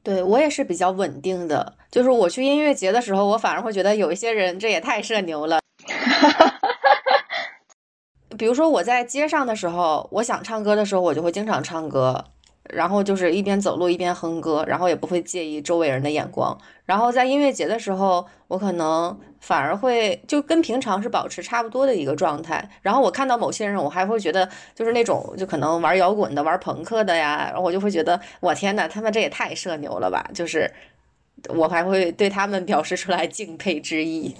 [0.04, 1.74] 对我也是比较稳定的。
[1.90, 5.59] 就是我去音乐节的时候，我反而会觉得有一些人这也太社牛了。
[6.00, 6.54] 哈！
[8.38, 12.24] 比如说我在街上的时候，我想唱歌的时候，我就会经常唱歌，
[12.64, 16.56] 然后就是一边走路一边哼歌，然后也不会介意周围人的眼光。
[16.86, 22.70] 然后在音乐节的时候，我可能反而会就跟平常是保持差不多的一个状态。
[22.82, 30.30] 然后我看到某些人，我还会觉得就是那种就可能玩摇滚的、玩朋克的呀，然后我就会觉得我天呐，他们这也太社牛了吧！
[30.32, 30.72] 就是
[31.48, 34.34] 我还会对他们表示出来敬佩之意。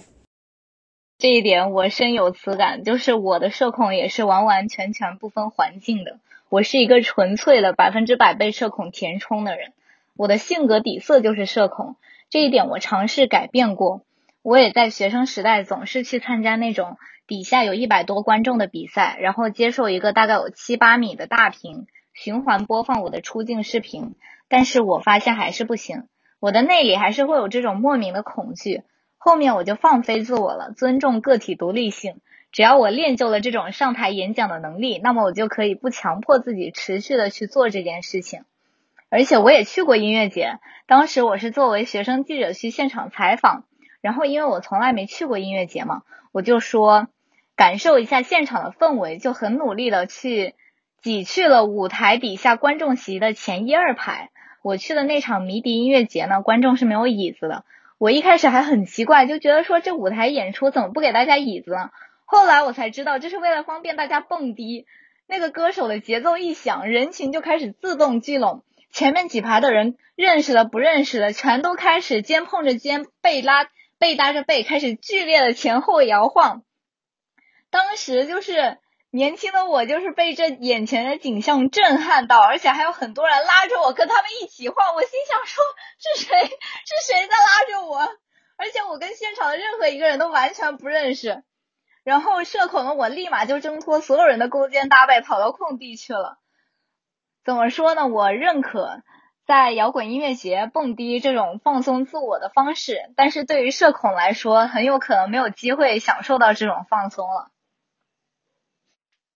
[1.21, 6.18] 这一点我深有此感，就是我的社恐也是完完全全不分环境的。
[6.49, 9.75] 我是一个纯粹的百分之百被社恐填充的人，
[10.16, 11.97] 我的性格底色就是社恐。
[12.31, 14.01] 这一点我尝试改变过，
[14.41, 16.97] 我也在学生时代总是去参加那种
[17.27, 24.14] 底下有一百多观众的比赛，然后接受一个大概有七八米的大屏循环播放我的出镜视频，
[24.49, 26.05] 但是我发现还是不行，
[26.41, 28.85] 我的内里还是会有这种莫名的恐惧。
[29.23, 32.23] 后面我就放飞自我了，尊重个体独立性。
[32.53, 38.45] 只要我练就了这种上台演讲的能力，那么我就可以不强迫自己持续的去做这件事情。
[39.11, 43.64] 而且我也去过音乐节，当时我是作为学生记者去现场采访，
[44.01, 46.03] 然后因为我从来没去过音乐节嘛，
[46.33, 47.09] 我就说
[47.57, 50.55] 感受一下现场的氛围，就很努力的去
[51.03, 54.31] 挤去了舞台底下观众席的前一二排。
[54.62, 57.64] 我去的那场迷笛音乐节呢，观众是没有椅子的。
[58.01, 61.90] 我一开始还很奇怪，就觉得说这舞台演出怎么不给大家椅子呢？
[62.24, 64.86] 后来我才知道，这是为了方便大家蹦迪。
[65.26, 76.62] 那个歌手的节奏一响，人群就开始自动聚拢，前面几排的人认识的不认识的，全都开始肩碰着肩，背拉背搭着背，开始剧烈的前后摇晃。
[77.68, 78.78] 当时就是。
[79.12, 85.64] 年轻的我就是被这眼前的景象震撼到，而且还有很多人拉着我跟他们一起晃，我心想说
[85.98, 87.98] 是谁是谁在拉着我？
[88.56, 91.42] 而且我跟现场的任何一个人都完全不认识。
[92.04, 96.38] 然后社恐的我立马就挣脱所有人的勾肩搭背，跑到空地去了。
[97.44, 98.06] 怎么说呢？
[98.06, 99.02] 我认可
[99.46, 107.50] 在摇滚音乐节蹦迪这种放松自我的方式，但是对于社恐来说，很有可能没有机会享受到这种放松了。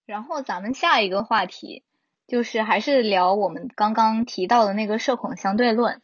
[0.06, 1.82] 然后咱们下一个话题
[2.26, 6.02] 就是还是聊我们刚刚提到的那个社恐相对论。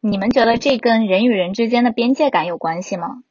[0.00, 3.22] 你们觉得这跟人与人之间的边界感有关系吗？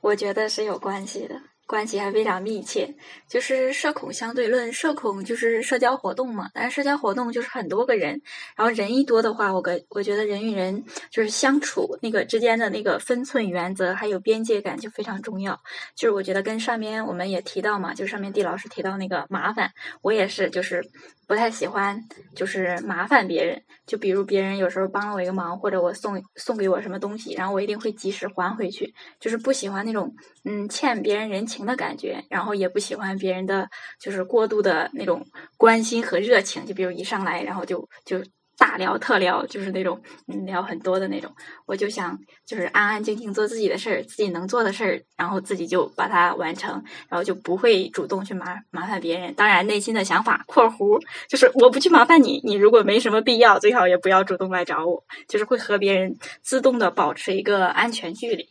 [0.00, 1.49] 我觉得是有关系的。
[1.70, 2.92] 关系还非常密切，
[3.28, 4.72] 就是社恐相对论。
[4.72, 8.20] 社恐就是社交活动嘛，但是社交活动就是很多个人，
[8.56, 15.62] 然后人一多的话，我跟我觉得人与人就是相处那个之间的那个分寸原则还有边界感就非常重要。
[15.94, 20.90] 就是我觉得跟上面我们也提到嘛，就上面地老师提到那个麻烦，我也是就是。
[21.30, 21.96] 不太喜欢
[22.34, 30.12] 就是麻烦别人，就比如别人有时候帮了我一个忙，或者我送送给我什么东西，然后我一定会及时还回去，就是不喜欢那种
[30.44, 33.70] 嗯欠别人人情的感觉，然后也不喜欢别人的
[34.00, 35.24] 就是过度的那种
[35.56, 38.20] 关心和热情，就比如一上来然后就就。
[38.60, 41.32] 大聊特聊，就是那种嗯聊很多的那种。
[41.64, 49.32] 我就想就是安安静静做自己的事儿，自己能做的事儿，然后自己就把它完成，然后就不会主动去麻麻烦别人。
[49.32, 55.04] 当然，内心的想法（括弧）就是我不去麻烦你，你如果没什么必要，最好也不要主动来找我。
[55.26, 58.46] 就是会和别人自动的保持一个安全距离。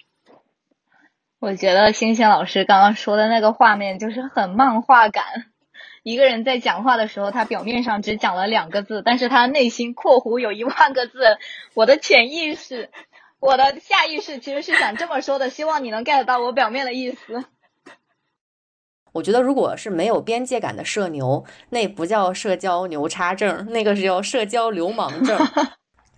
[1.40, 5.24] 我觉得星星老师刚刚说的那个画面就是很漫画感。
[6.04, 11.38] 一个人在讲话的时候，他表面上只讲了两个字，但是他内心（括弧）有一万个字。
[11.74, 12.90] 我的潜意识，
[13.40, 17.44] 我的下意识其实是想这么说的，希望你能 get 到我表面的意思。
[19.12, 25.38] 我觉得，如果是没有边界感的社牛，那不叫社交牛叉症，那个是叫社交流氓症。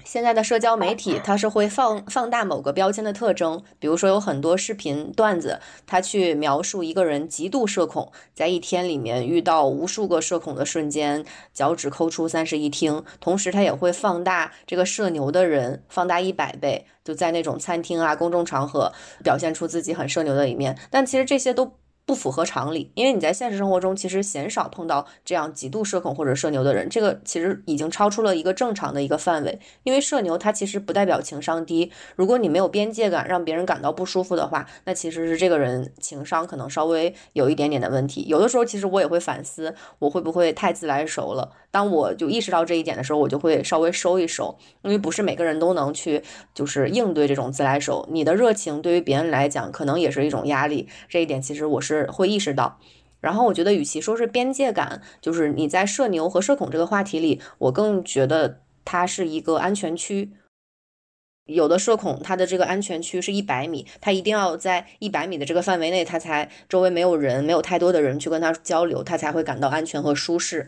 [0.04, 13.04] 现在的社交媒体，它是会放放大某个标签的特征，比如说有很多视频段子，它去描述一个人极度社恐，在一天里面遇到无数个社恐的瞬间，脚趾抠出三室一厅。
[13.20, 18.92] 同时，它也会放大这个社牛的人，放大一百倍，就在那种餐厅啊、公众场合
[19.24, 20.78] 表现出自己很社牛的一面。
[20.90, 21.74] 但其实这些都。
[22.04, 29.60] 不符合常理，因为你在现实生活中其实鲜少碰到这样极度社恐或者社牛的人，这个其实已经超出了一个正常的一个范围。
[29.84, 38.26] 因为社牛它其实不代表情商低，如果你没有边界感，让别人感到不舒服的话，那其实是这个人情商可能稍微有一点点的问题。
[38.28, 41.52] 有的时候其实我也会反思，我会不会太自来熟了？
[41.70, 46.22] 当我就意识到这一点的时候，我就会稍微收一收，因为不是每个人都能去
[46.54, 48.06] 就是应对这种自来熟。
[48.12, 52.01] 你的热情对于别人来讲可能也是一种压力，这一点其实我是。
[52.08, 52.80] 会意识到，
[53.20, 60.32] 然后我觉得，与其说是边界感，就是你在社牛和社恐这个话题里，我更觉得它是一个安全区。
[61.46, 70.68] 有的社恐，它的这个安全区是一百米，他一定要在一百米的这个范围内，他才周围没有人，没有太多的人去跟他交流，他才会感到安全和舒适。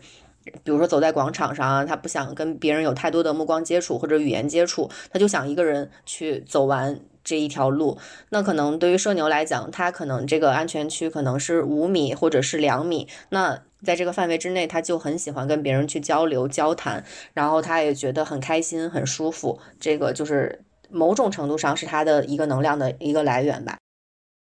[0.62, 7.00] 比如说走在广场上啊，他不想跟别人有太多的目光接触或者语言接触，他就想一个人去走完。
[7.26, 7.96] 这一条路，
[8.28, 13.08] 那可能对于社牛来讲，他可能这个安全区可能是五米或者是两米。
[13.30, 19.58] 那在这个范围之内，他就很喜欢跟别人去交流交谈，然后他也觉得很开心很舒服。
[19.80, 23.78] 这个就是某种程度上是他的一个能量的一个来源吧。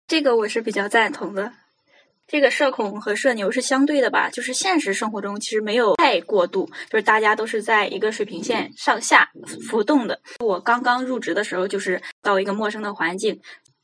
[0.07, 1.53] 这个我是比较赞同的。
[2.27, 4.31] 这个社恐和社牛是相对的吧？
[4.31, 9.31] 就是现实生活中其实没有太过度，就是大家都是在一个水平线上下
[9.69, 10.19] 浮动的。
[10.41, 13.39] 我刚刚入职的时候，就是到一个陌生的环境，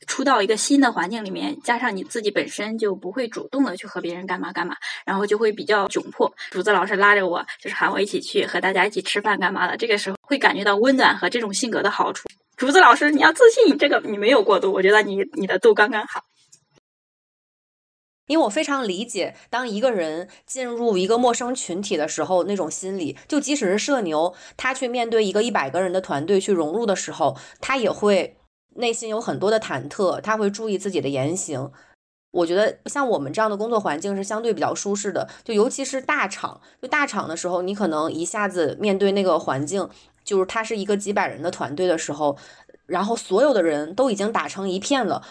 [0.07, 4.75] 初到一个新的环境里面，加上你自己本身就不会主动的去和别人干嘛干嘛，
[5.05, 6.33] 然后就会比较窘迫。
[6.51, 9.77] 竹子老师拉着我，就是喊我一起去和大家一起吃饭干嘛的。
[9.77, 12.27] 这个时候会感觉到温暖和这种性格的好处。
[12.57, 16.23] 竹子老师，你要自信，这个你没有过度，我觉得你你的度刚刚好。
[18.29, 28.37] 因为我非常理解，当一个人进入一个陌生群体的时候，那种心理，就即使是社牛，他去面对一个一百个人的团队去融入的时候，他也会
[28.77, 31.73] 内心有很多的忐忑，他会注意自己的言行。
[32.31, 39.89] 我觉得像我们这样的工作环境是相对比较舒适的，就尤其是大厂，就大厂的时候，你可能一下子面对那个环境，
[40.23, 42.37] 就是它是一个几百人的团队的时候，
[42.85, 45.23] 然后所有的人都已经打成一片了。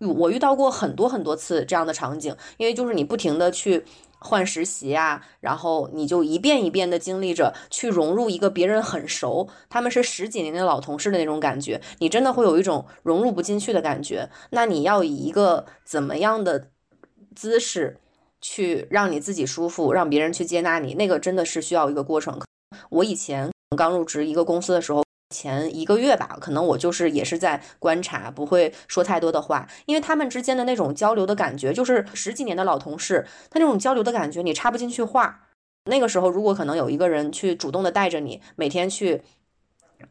[0.00, 3.84] 我遇到过很多很多次这样的场景，因为就是你不停的去。
[4.20, 14.28] 换实习啊，然后你就一遍一遍的经历着去融入一个别人很熟，他们是十几年的老同事的那种感觉，你真的会有一种融入不进去的感觉。
[14.50, 16.66] 那你要以一个怎么样的
[17.36, 18.00] 姿势
[18.40, 22.40] 去让你自己舒服，让别人去接纳你，那个真的是需要一个过程。
[22.90, 25.07] 我以前刚入职一个公司的时候。
[25.30, 35.48] 前一个月吧，可能我就是也是在观察，不会说太多的话，因为他们之间的那种交流的感觉，就是十几年的老同事，他那种交流的感觉，你插不进去话。
[35.84, 39.22] 那个时候，如果可能有一个人去主动的带着你，每天去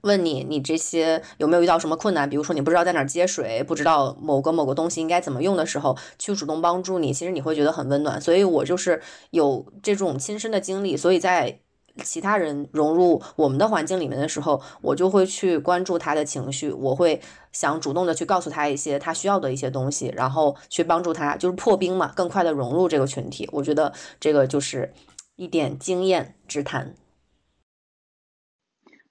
[0.01, 2.29] 问你，你这些有没有遇到什么困难？
[2.29, 8.21] 比如说你不知道在哪儿接水，不知道某个某个东西应该怎么用的时候，去主动帮助你，其实你会觉得很温暖。
[8.21, 9.01] 所以我就是
[9.31, 11.61] 有这种亲身的经历，所以在。
[12.03, 17.21] 其他人融入我们的环境里面的时候，我就会去关注他的情绪，我会
[17.51, 23.49] 想主动的去告诉他一些他需要的一些东西，然后去帮助他，就是破冰嘛，更快的融入这个群体。
[23.51, 24.93] 我觉得这个就是
[25.35, 26.95] 一点经验之谈。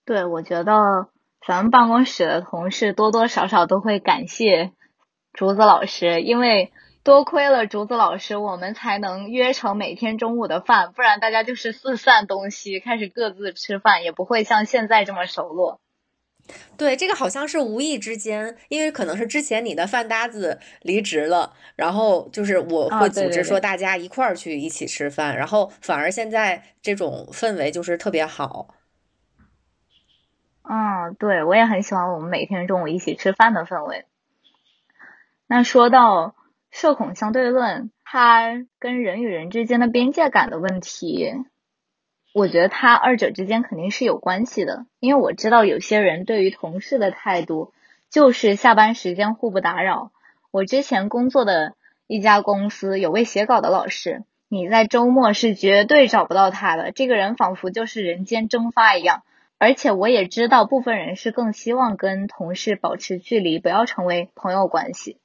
[0.05, 1.09] 对，我觉得
[1.47, 4.73] 咱们办公室的同事多多少少都会感谢
[5.33, 6.73] 竹子老师，因为。
[7.07, 15.81] 多亏了竹子老师，我们才能约成每天中午的饭，不然大家就是四散东西，开始各自吃饭，也不会像现在这么熟络。
[16.77, 28.75] 对，这个好像是无意之间，因为可能是之前你的饭搭子离职了，然后就是我会组织说大家一块儿去一起吃饭，然后反而现在这种氛围就是特别好。
[30.65, 34.07] 嗯，对，我也很喜欢我们每天中午一起吃饭的氛围。
[35.47, 36.35] 那说到。
[36.79, 41.33] 社恐相对论，它跟人与人之间的边界感的问题，
[42.35, 44.85] 我觉得它二者之间肯定是有关系的。
[45.01, 47.73] 因为我知道有些人对于同事的态度
[48.11, 50.11] 就是下班时间互不打扰。
[50.51, 59.23] 我之前工作的一家公司有位写稿的老师，你在周末是绝对找不到他的，这个人仿佛就是人间蒸发一样。
[59.57, 65.17] 而且我也知道部分人是更希望跟同事保持距离，不要成为朋友关系。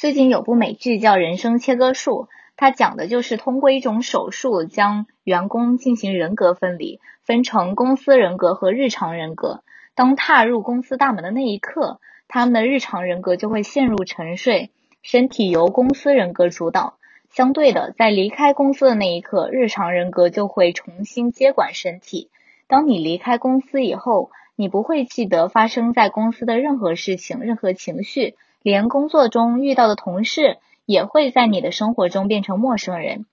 [0.00, 9.62] 最近有部美剧叫《人生切割术》，它讲的就是通过一种手术将员工进行人格分离，分成公司人格和日常人格。
[9.94, 14.70] 当踏入公司大门的那一刻，他们的日常人格就会陷入沉睡，
[15.02, 16.94] 身体由公司人格主导。
[17.28, 22.30] 相对的，在离开公司的那一刻，日常人格就会重新接管身体。
[22.68, 28.34] 当你离开公司以后，你不会记得发生在公司的任何事情、任何情绪。
[28.62, 33.26] 连工作中遇到的同事也会在你的生活中变成陌生人，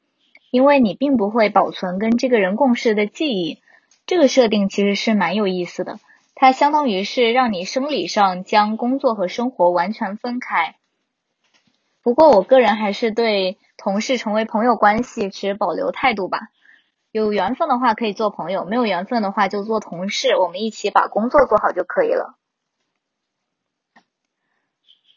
[0.51, 3.61] 因为你并不会保存跟这个人共事的记忆。
[4.05, 5.99] 这个设定其实是蛮有意思的，
[6.33, 10.75] 它相当于是让你生理上将工作和生活完全分开。
[12.01, 16.39] 不过我个人还是对同事成为朋友关系持保留态度吧。
[17.11, 22.37] 有缘分的话可以做朋友，没有缘分的话就做同事，我们一起把工作做好就可以了。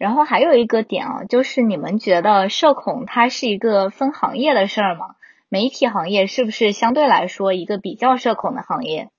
[0.01, 5.17] 然后还有一个点啊，就是你们觉得社恐它是一个分行业的事儿吗？
[5.51, 9.11] 媒体行业是不是相对来说一个比较社恐的行业？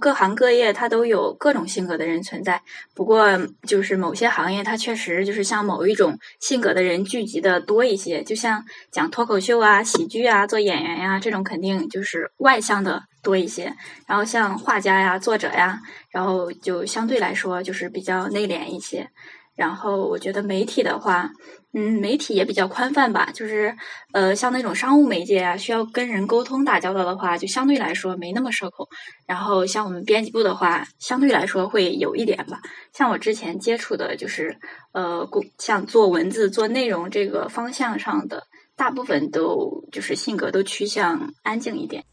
[0.00, 13.70] 各行各业它都有各种性格的人存在，不过就是某些行业它确实就是像某一种性格的人聚集的多一些，就像讲脱口秀啊、喜剧啊、做演员呀这种肯定就是外向的多一些，
[14.06, 19.06] 然后像画家呀、作者呀，然后就相对来说就是比较内敛一些。
[19.54, 21.30] 然后我觉得媒体的话，
[21.74, 23.76] 嗯，媒体也比较宽泛吧，就是
[24.14, 28.88] 呃，像那种商务媒介啊，需要跟人沟通打交道的话，就相对来说没那么社恐。
[29.26, 32.60] 然后像我们编辑部的话，相对来说会有一点吧。
[32.94, 34.56] 像我之前接触的，就是
[34.92, 38.44] 呃，像做文字、做内容这个方向上的，
[38.76, 42.04] 大部分都就是性格都趋向安静一点。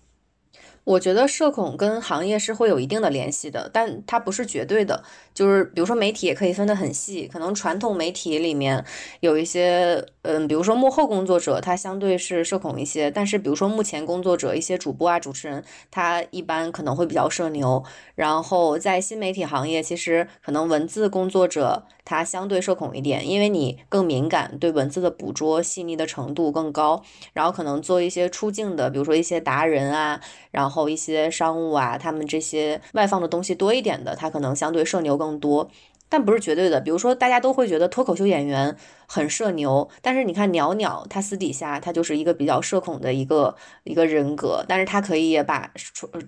[0.85, 5.03] 我觉得社恐跟行业是会有一定的联系的，但它不是绝对的。
[5.33, 8.85] 就是比如说媒体也可以分得很细，可能传统媒体里面
[9.19, 13.09] 有一些，嗯，比如说幕后工作者，他相对是社恐一些。
[13.09, 17.83] 但是比如说目前工作者，一些主播啊、主持人，他一般可能会比较社牛。
[18.13, 27.03] 然后在新媒体行业，其实可能文字工作者他相对社恐一点，因为你更敏感，对文字的捕捉细腻的程度更高。
[27.33, 30.85] 然后可能做一些出镜的，比如说一些达人啊，然后。
[30.85, 35.67] 一些商务啊，他们这些外放的东西多一点的，他可能相对社牛更多。
[36.07, 36.79] 但不是绝对的。
[36.79, 38.77] 比如说，大家都会觉得脱口秀演员
[39.07, 45.71] 很社牛，但是你看鸟鸟，他私底下他就是一个比较社恐的一个一个人格，但是他可以也把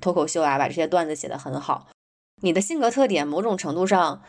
[0.02, 1.90] 脱口秀啊，把这些段子写得很好。
[2.42, 4.24] 你的性格特点某种程度上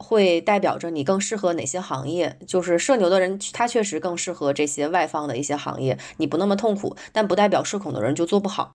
[0.00, 2.38] 会代表着你更适合哪些行业。
[2.48, 8.72] 就是社牛的人，他确实更适合这些外放的一些行业，你不那么痛苦，但不代表社恐的人就做不好。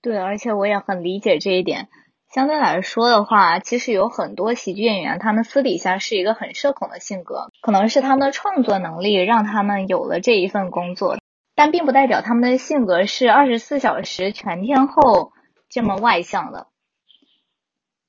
[0.00, 1.88] 对，而且我也很理解这一点。
[2.32, 11.18] 相对来说的话，其实有很多喜剧演员，他们私底下是一个很社恐的性格，可能是他们的创作能力让他们有了这一份工作，
[11.54, 15.32] 但并不代表他们的性格是二十四小时全天候
[15.68, 16.66] 这么外向的。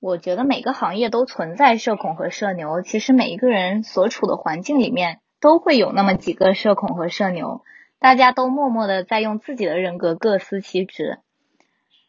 [0.08, 7.62] 我觉得每个行业都存在社恐和社牛，其实每一个人所处的环境里面都会有那么几个社恐和社牛，
[8.00, 11.20] 大家都默默的在用自己的人格各司其职。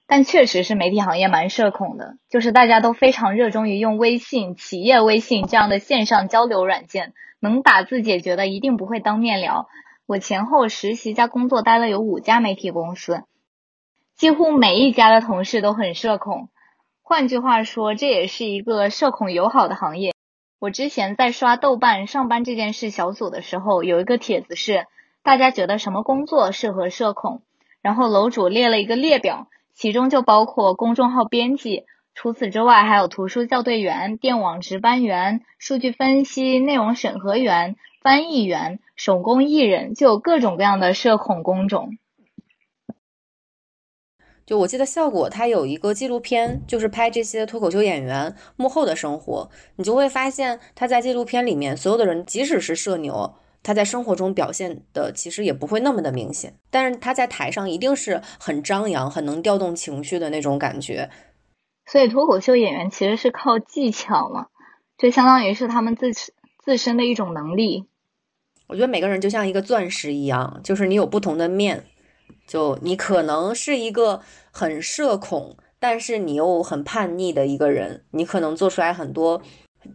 [0.06, 9.66] 但确实是媒体行业蛮社恐的，就是大家都非常热衷于用微信、企业微信这样的线上交流软件，能打字解决的一定不会当面聊。
[10.06, 13.24] 我前后实习加工作待了有五家媒体公司，
[14.14, 16.48] 几乎每一家的同事都很社恐。
[17.08, 20.12] 换句话说，这也是一个社恐友好的行业。
[20.58, 24.84] 我之前在刷豆瓣上班这件事小组的时候，有一个帖子是
[25.22, 27.40] 大家觉得什么工作适合社恐，
[27.80, 29.46] 然后楼主列了一个列表。
[29.72, 31.84] 其中就包括公众号编辑，
[32.14, 41.96] 除此之外还有图书校对员、电网值班员、数据分析、内容审核员、翻译员、手工艺人，就有各种各样的社恐工种。
[44.48, 53.34] 就我记得效果，它有一个纪录片，就是拍这些脱口秀演员幕后的生活，你就会发现他在纪录片里面所有的人，即使是社牛。
[53.62, 61.10] 他在生活中表现的其实也不会那么的明显，但是他在台上一定是很张扬、很能调动情绪的那种感觉。
[61.84, 64.46] 所以脱口秀演员其实是靠技巧嘛，
[64.96, 66.10] 就相当于是他们自
[66.64, 67.84] 自身的一种能力。
[68.68, 71.84] 我觉得每个人就像一个钻石一样，就是你有不同的面，
[72.48, 79.40] 就你可能是一个很社恐，但是你又很叛逆的一个人，你可能做出来很多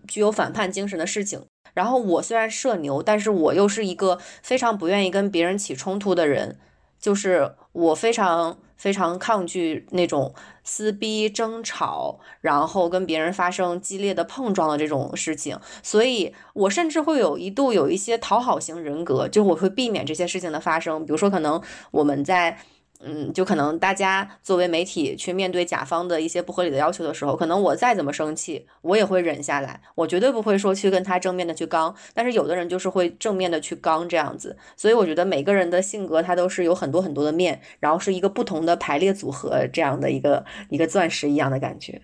[0.08, 1.44] 具有反叛精神的事情。
[1.74, 6.60] 然后我虽然社牛，但是我又是一个非常不愿意跟别人起冲突的人，
[7.00, 21.62] 就是我非常非常抗拒那种撕逼、争吵，然后跟别人发生激烈的碰撞的这种事情，所以我甚至会有一度有一些讨好型人格，就我会避免这些事情的发生，比如说可能
[21.92, 22.58] 我们在。
[23.06, 31.94] 嗯，就可能大家作为媒体去面对甲方的一些不合理的要求的时候，可能我再怎么生气，我也会忍下来，我绝对不会说去跟他正面的去刚。
[32.14, 42.02] 但是有的人就是会正面的去刚这样子，所以我觉得每个人的性格他都是有很多很多的面，然后是一个不同的排列组合这样的一个一个钻石一样的感觉。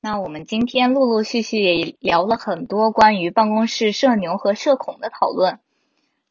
[0.00, 5.60] 那我们今天陆陆续续也聊了很多关于办公室社牛和社恐的讨论。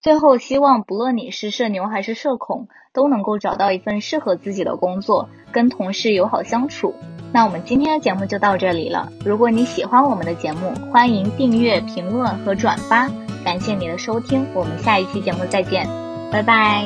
[0.02, 6.95] 最后，希望不论你是社牛还是社恐，都能够找到一份适合自己的工作，跟同事友好相处。
[7.32, 9.12] 那我们今天的节目就到这里了。
[9.24, 13.08] 如果你喜欢我们的节目，欢迎订阅、评论和转发。
[13.45, 15.88] 感谢你的收听，我们下一期节目再见，
[16.32, 16.86] 拜拜，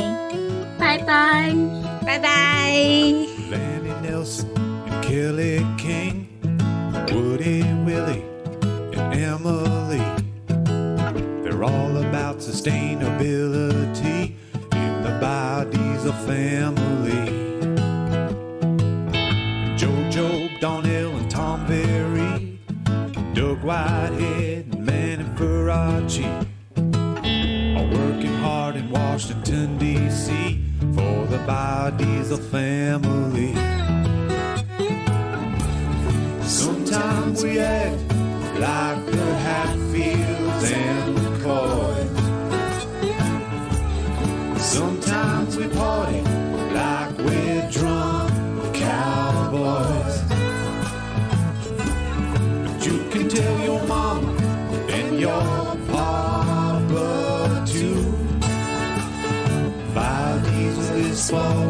[0.78, 1.53] 拜拜，
[2.05, 2.76] 拜拜。
[11.56, 14.36] They're all about sustainability
[14.74, 17.32] in the biodiesel family.
[19.78, 22.60] Jojo, Donnell, and Tom Berry,
[23.34, 26.28] Doug Whitehead, and Manny Faraci
[26.76, 30.62] are working hard in Washington, D.C.
[30.93, 33.56] for the biodiesel family.
[36.45, 38.24] Sometimes we act
[61.26, 61.64] small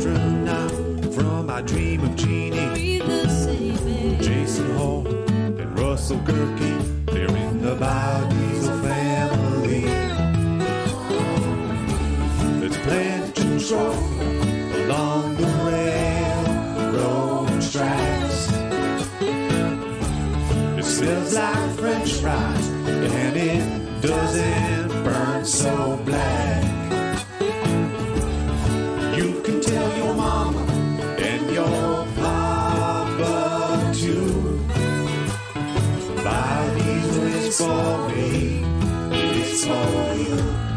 [0.00, 3.00] astronaut from my dream of genie.
[4.18, 9.84] Jason Hall and Russell Gerke, they're in the biodiesel family.
[12.60, 13.94] Let's plant control
[14.84, 18.48] along the railroad tracks.
[20.78, 26.39] It smells like French fries and it doesn't burn so black.
[39.66, 40.69] for you.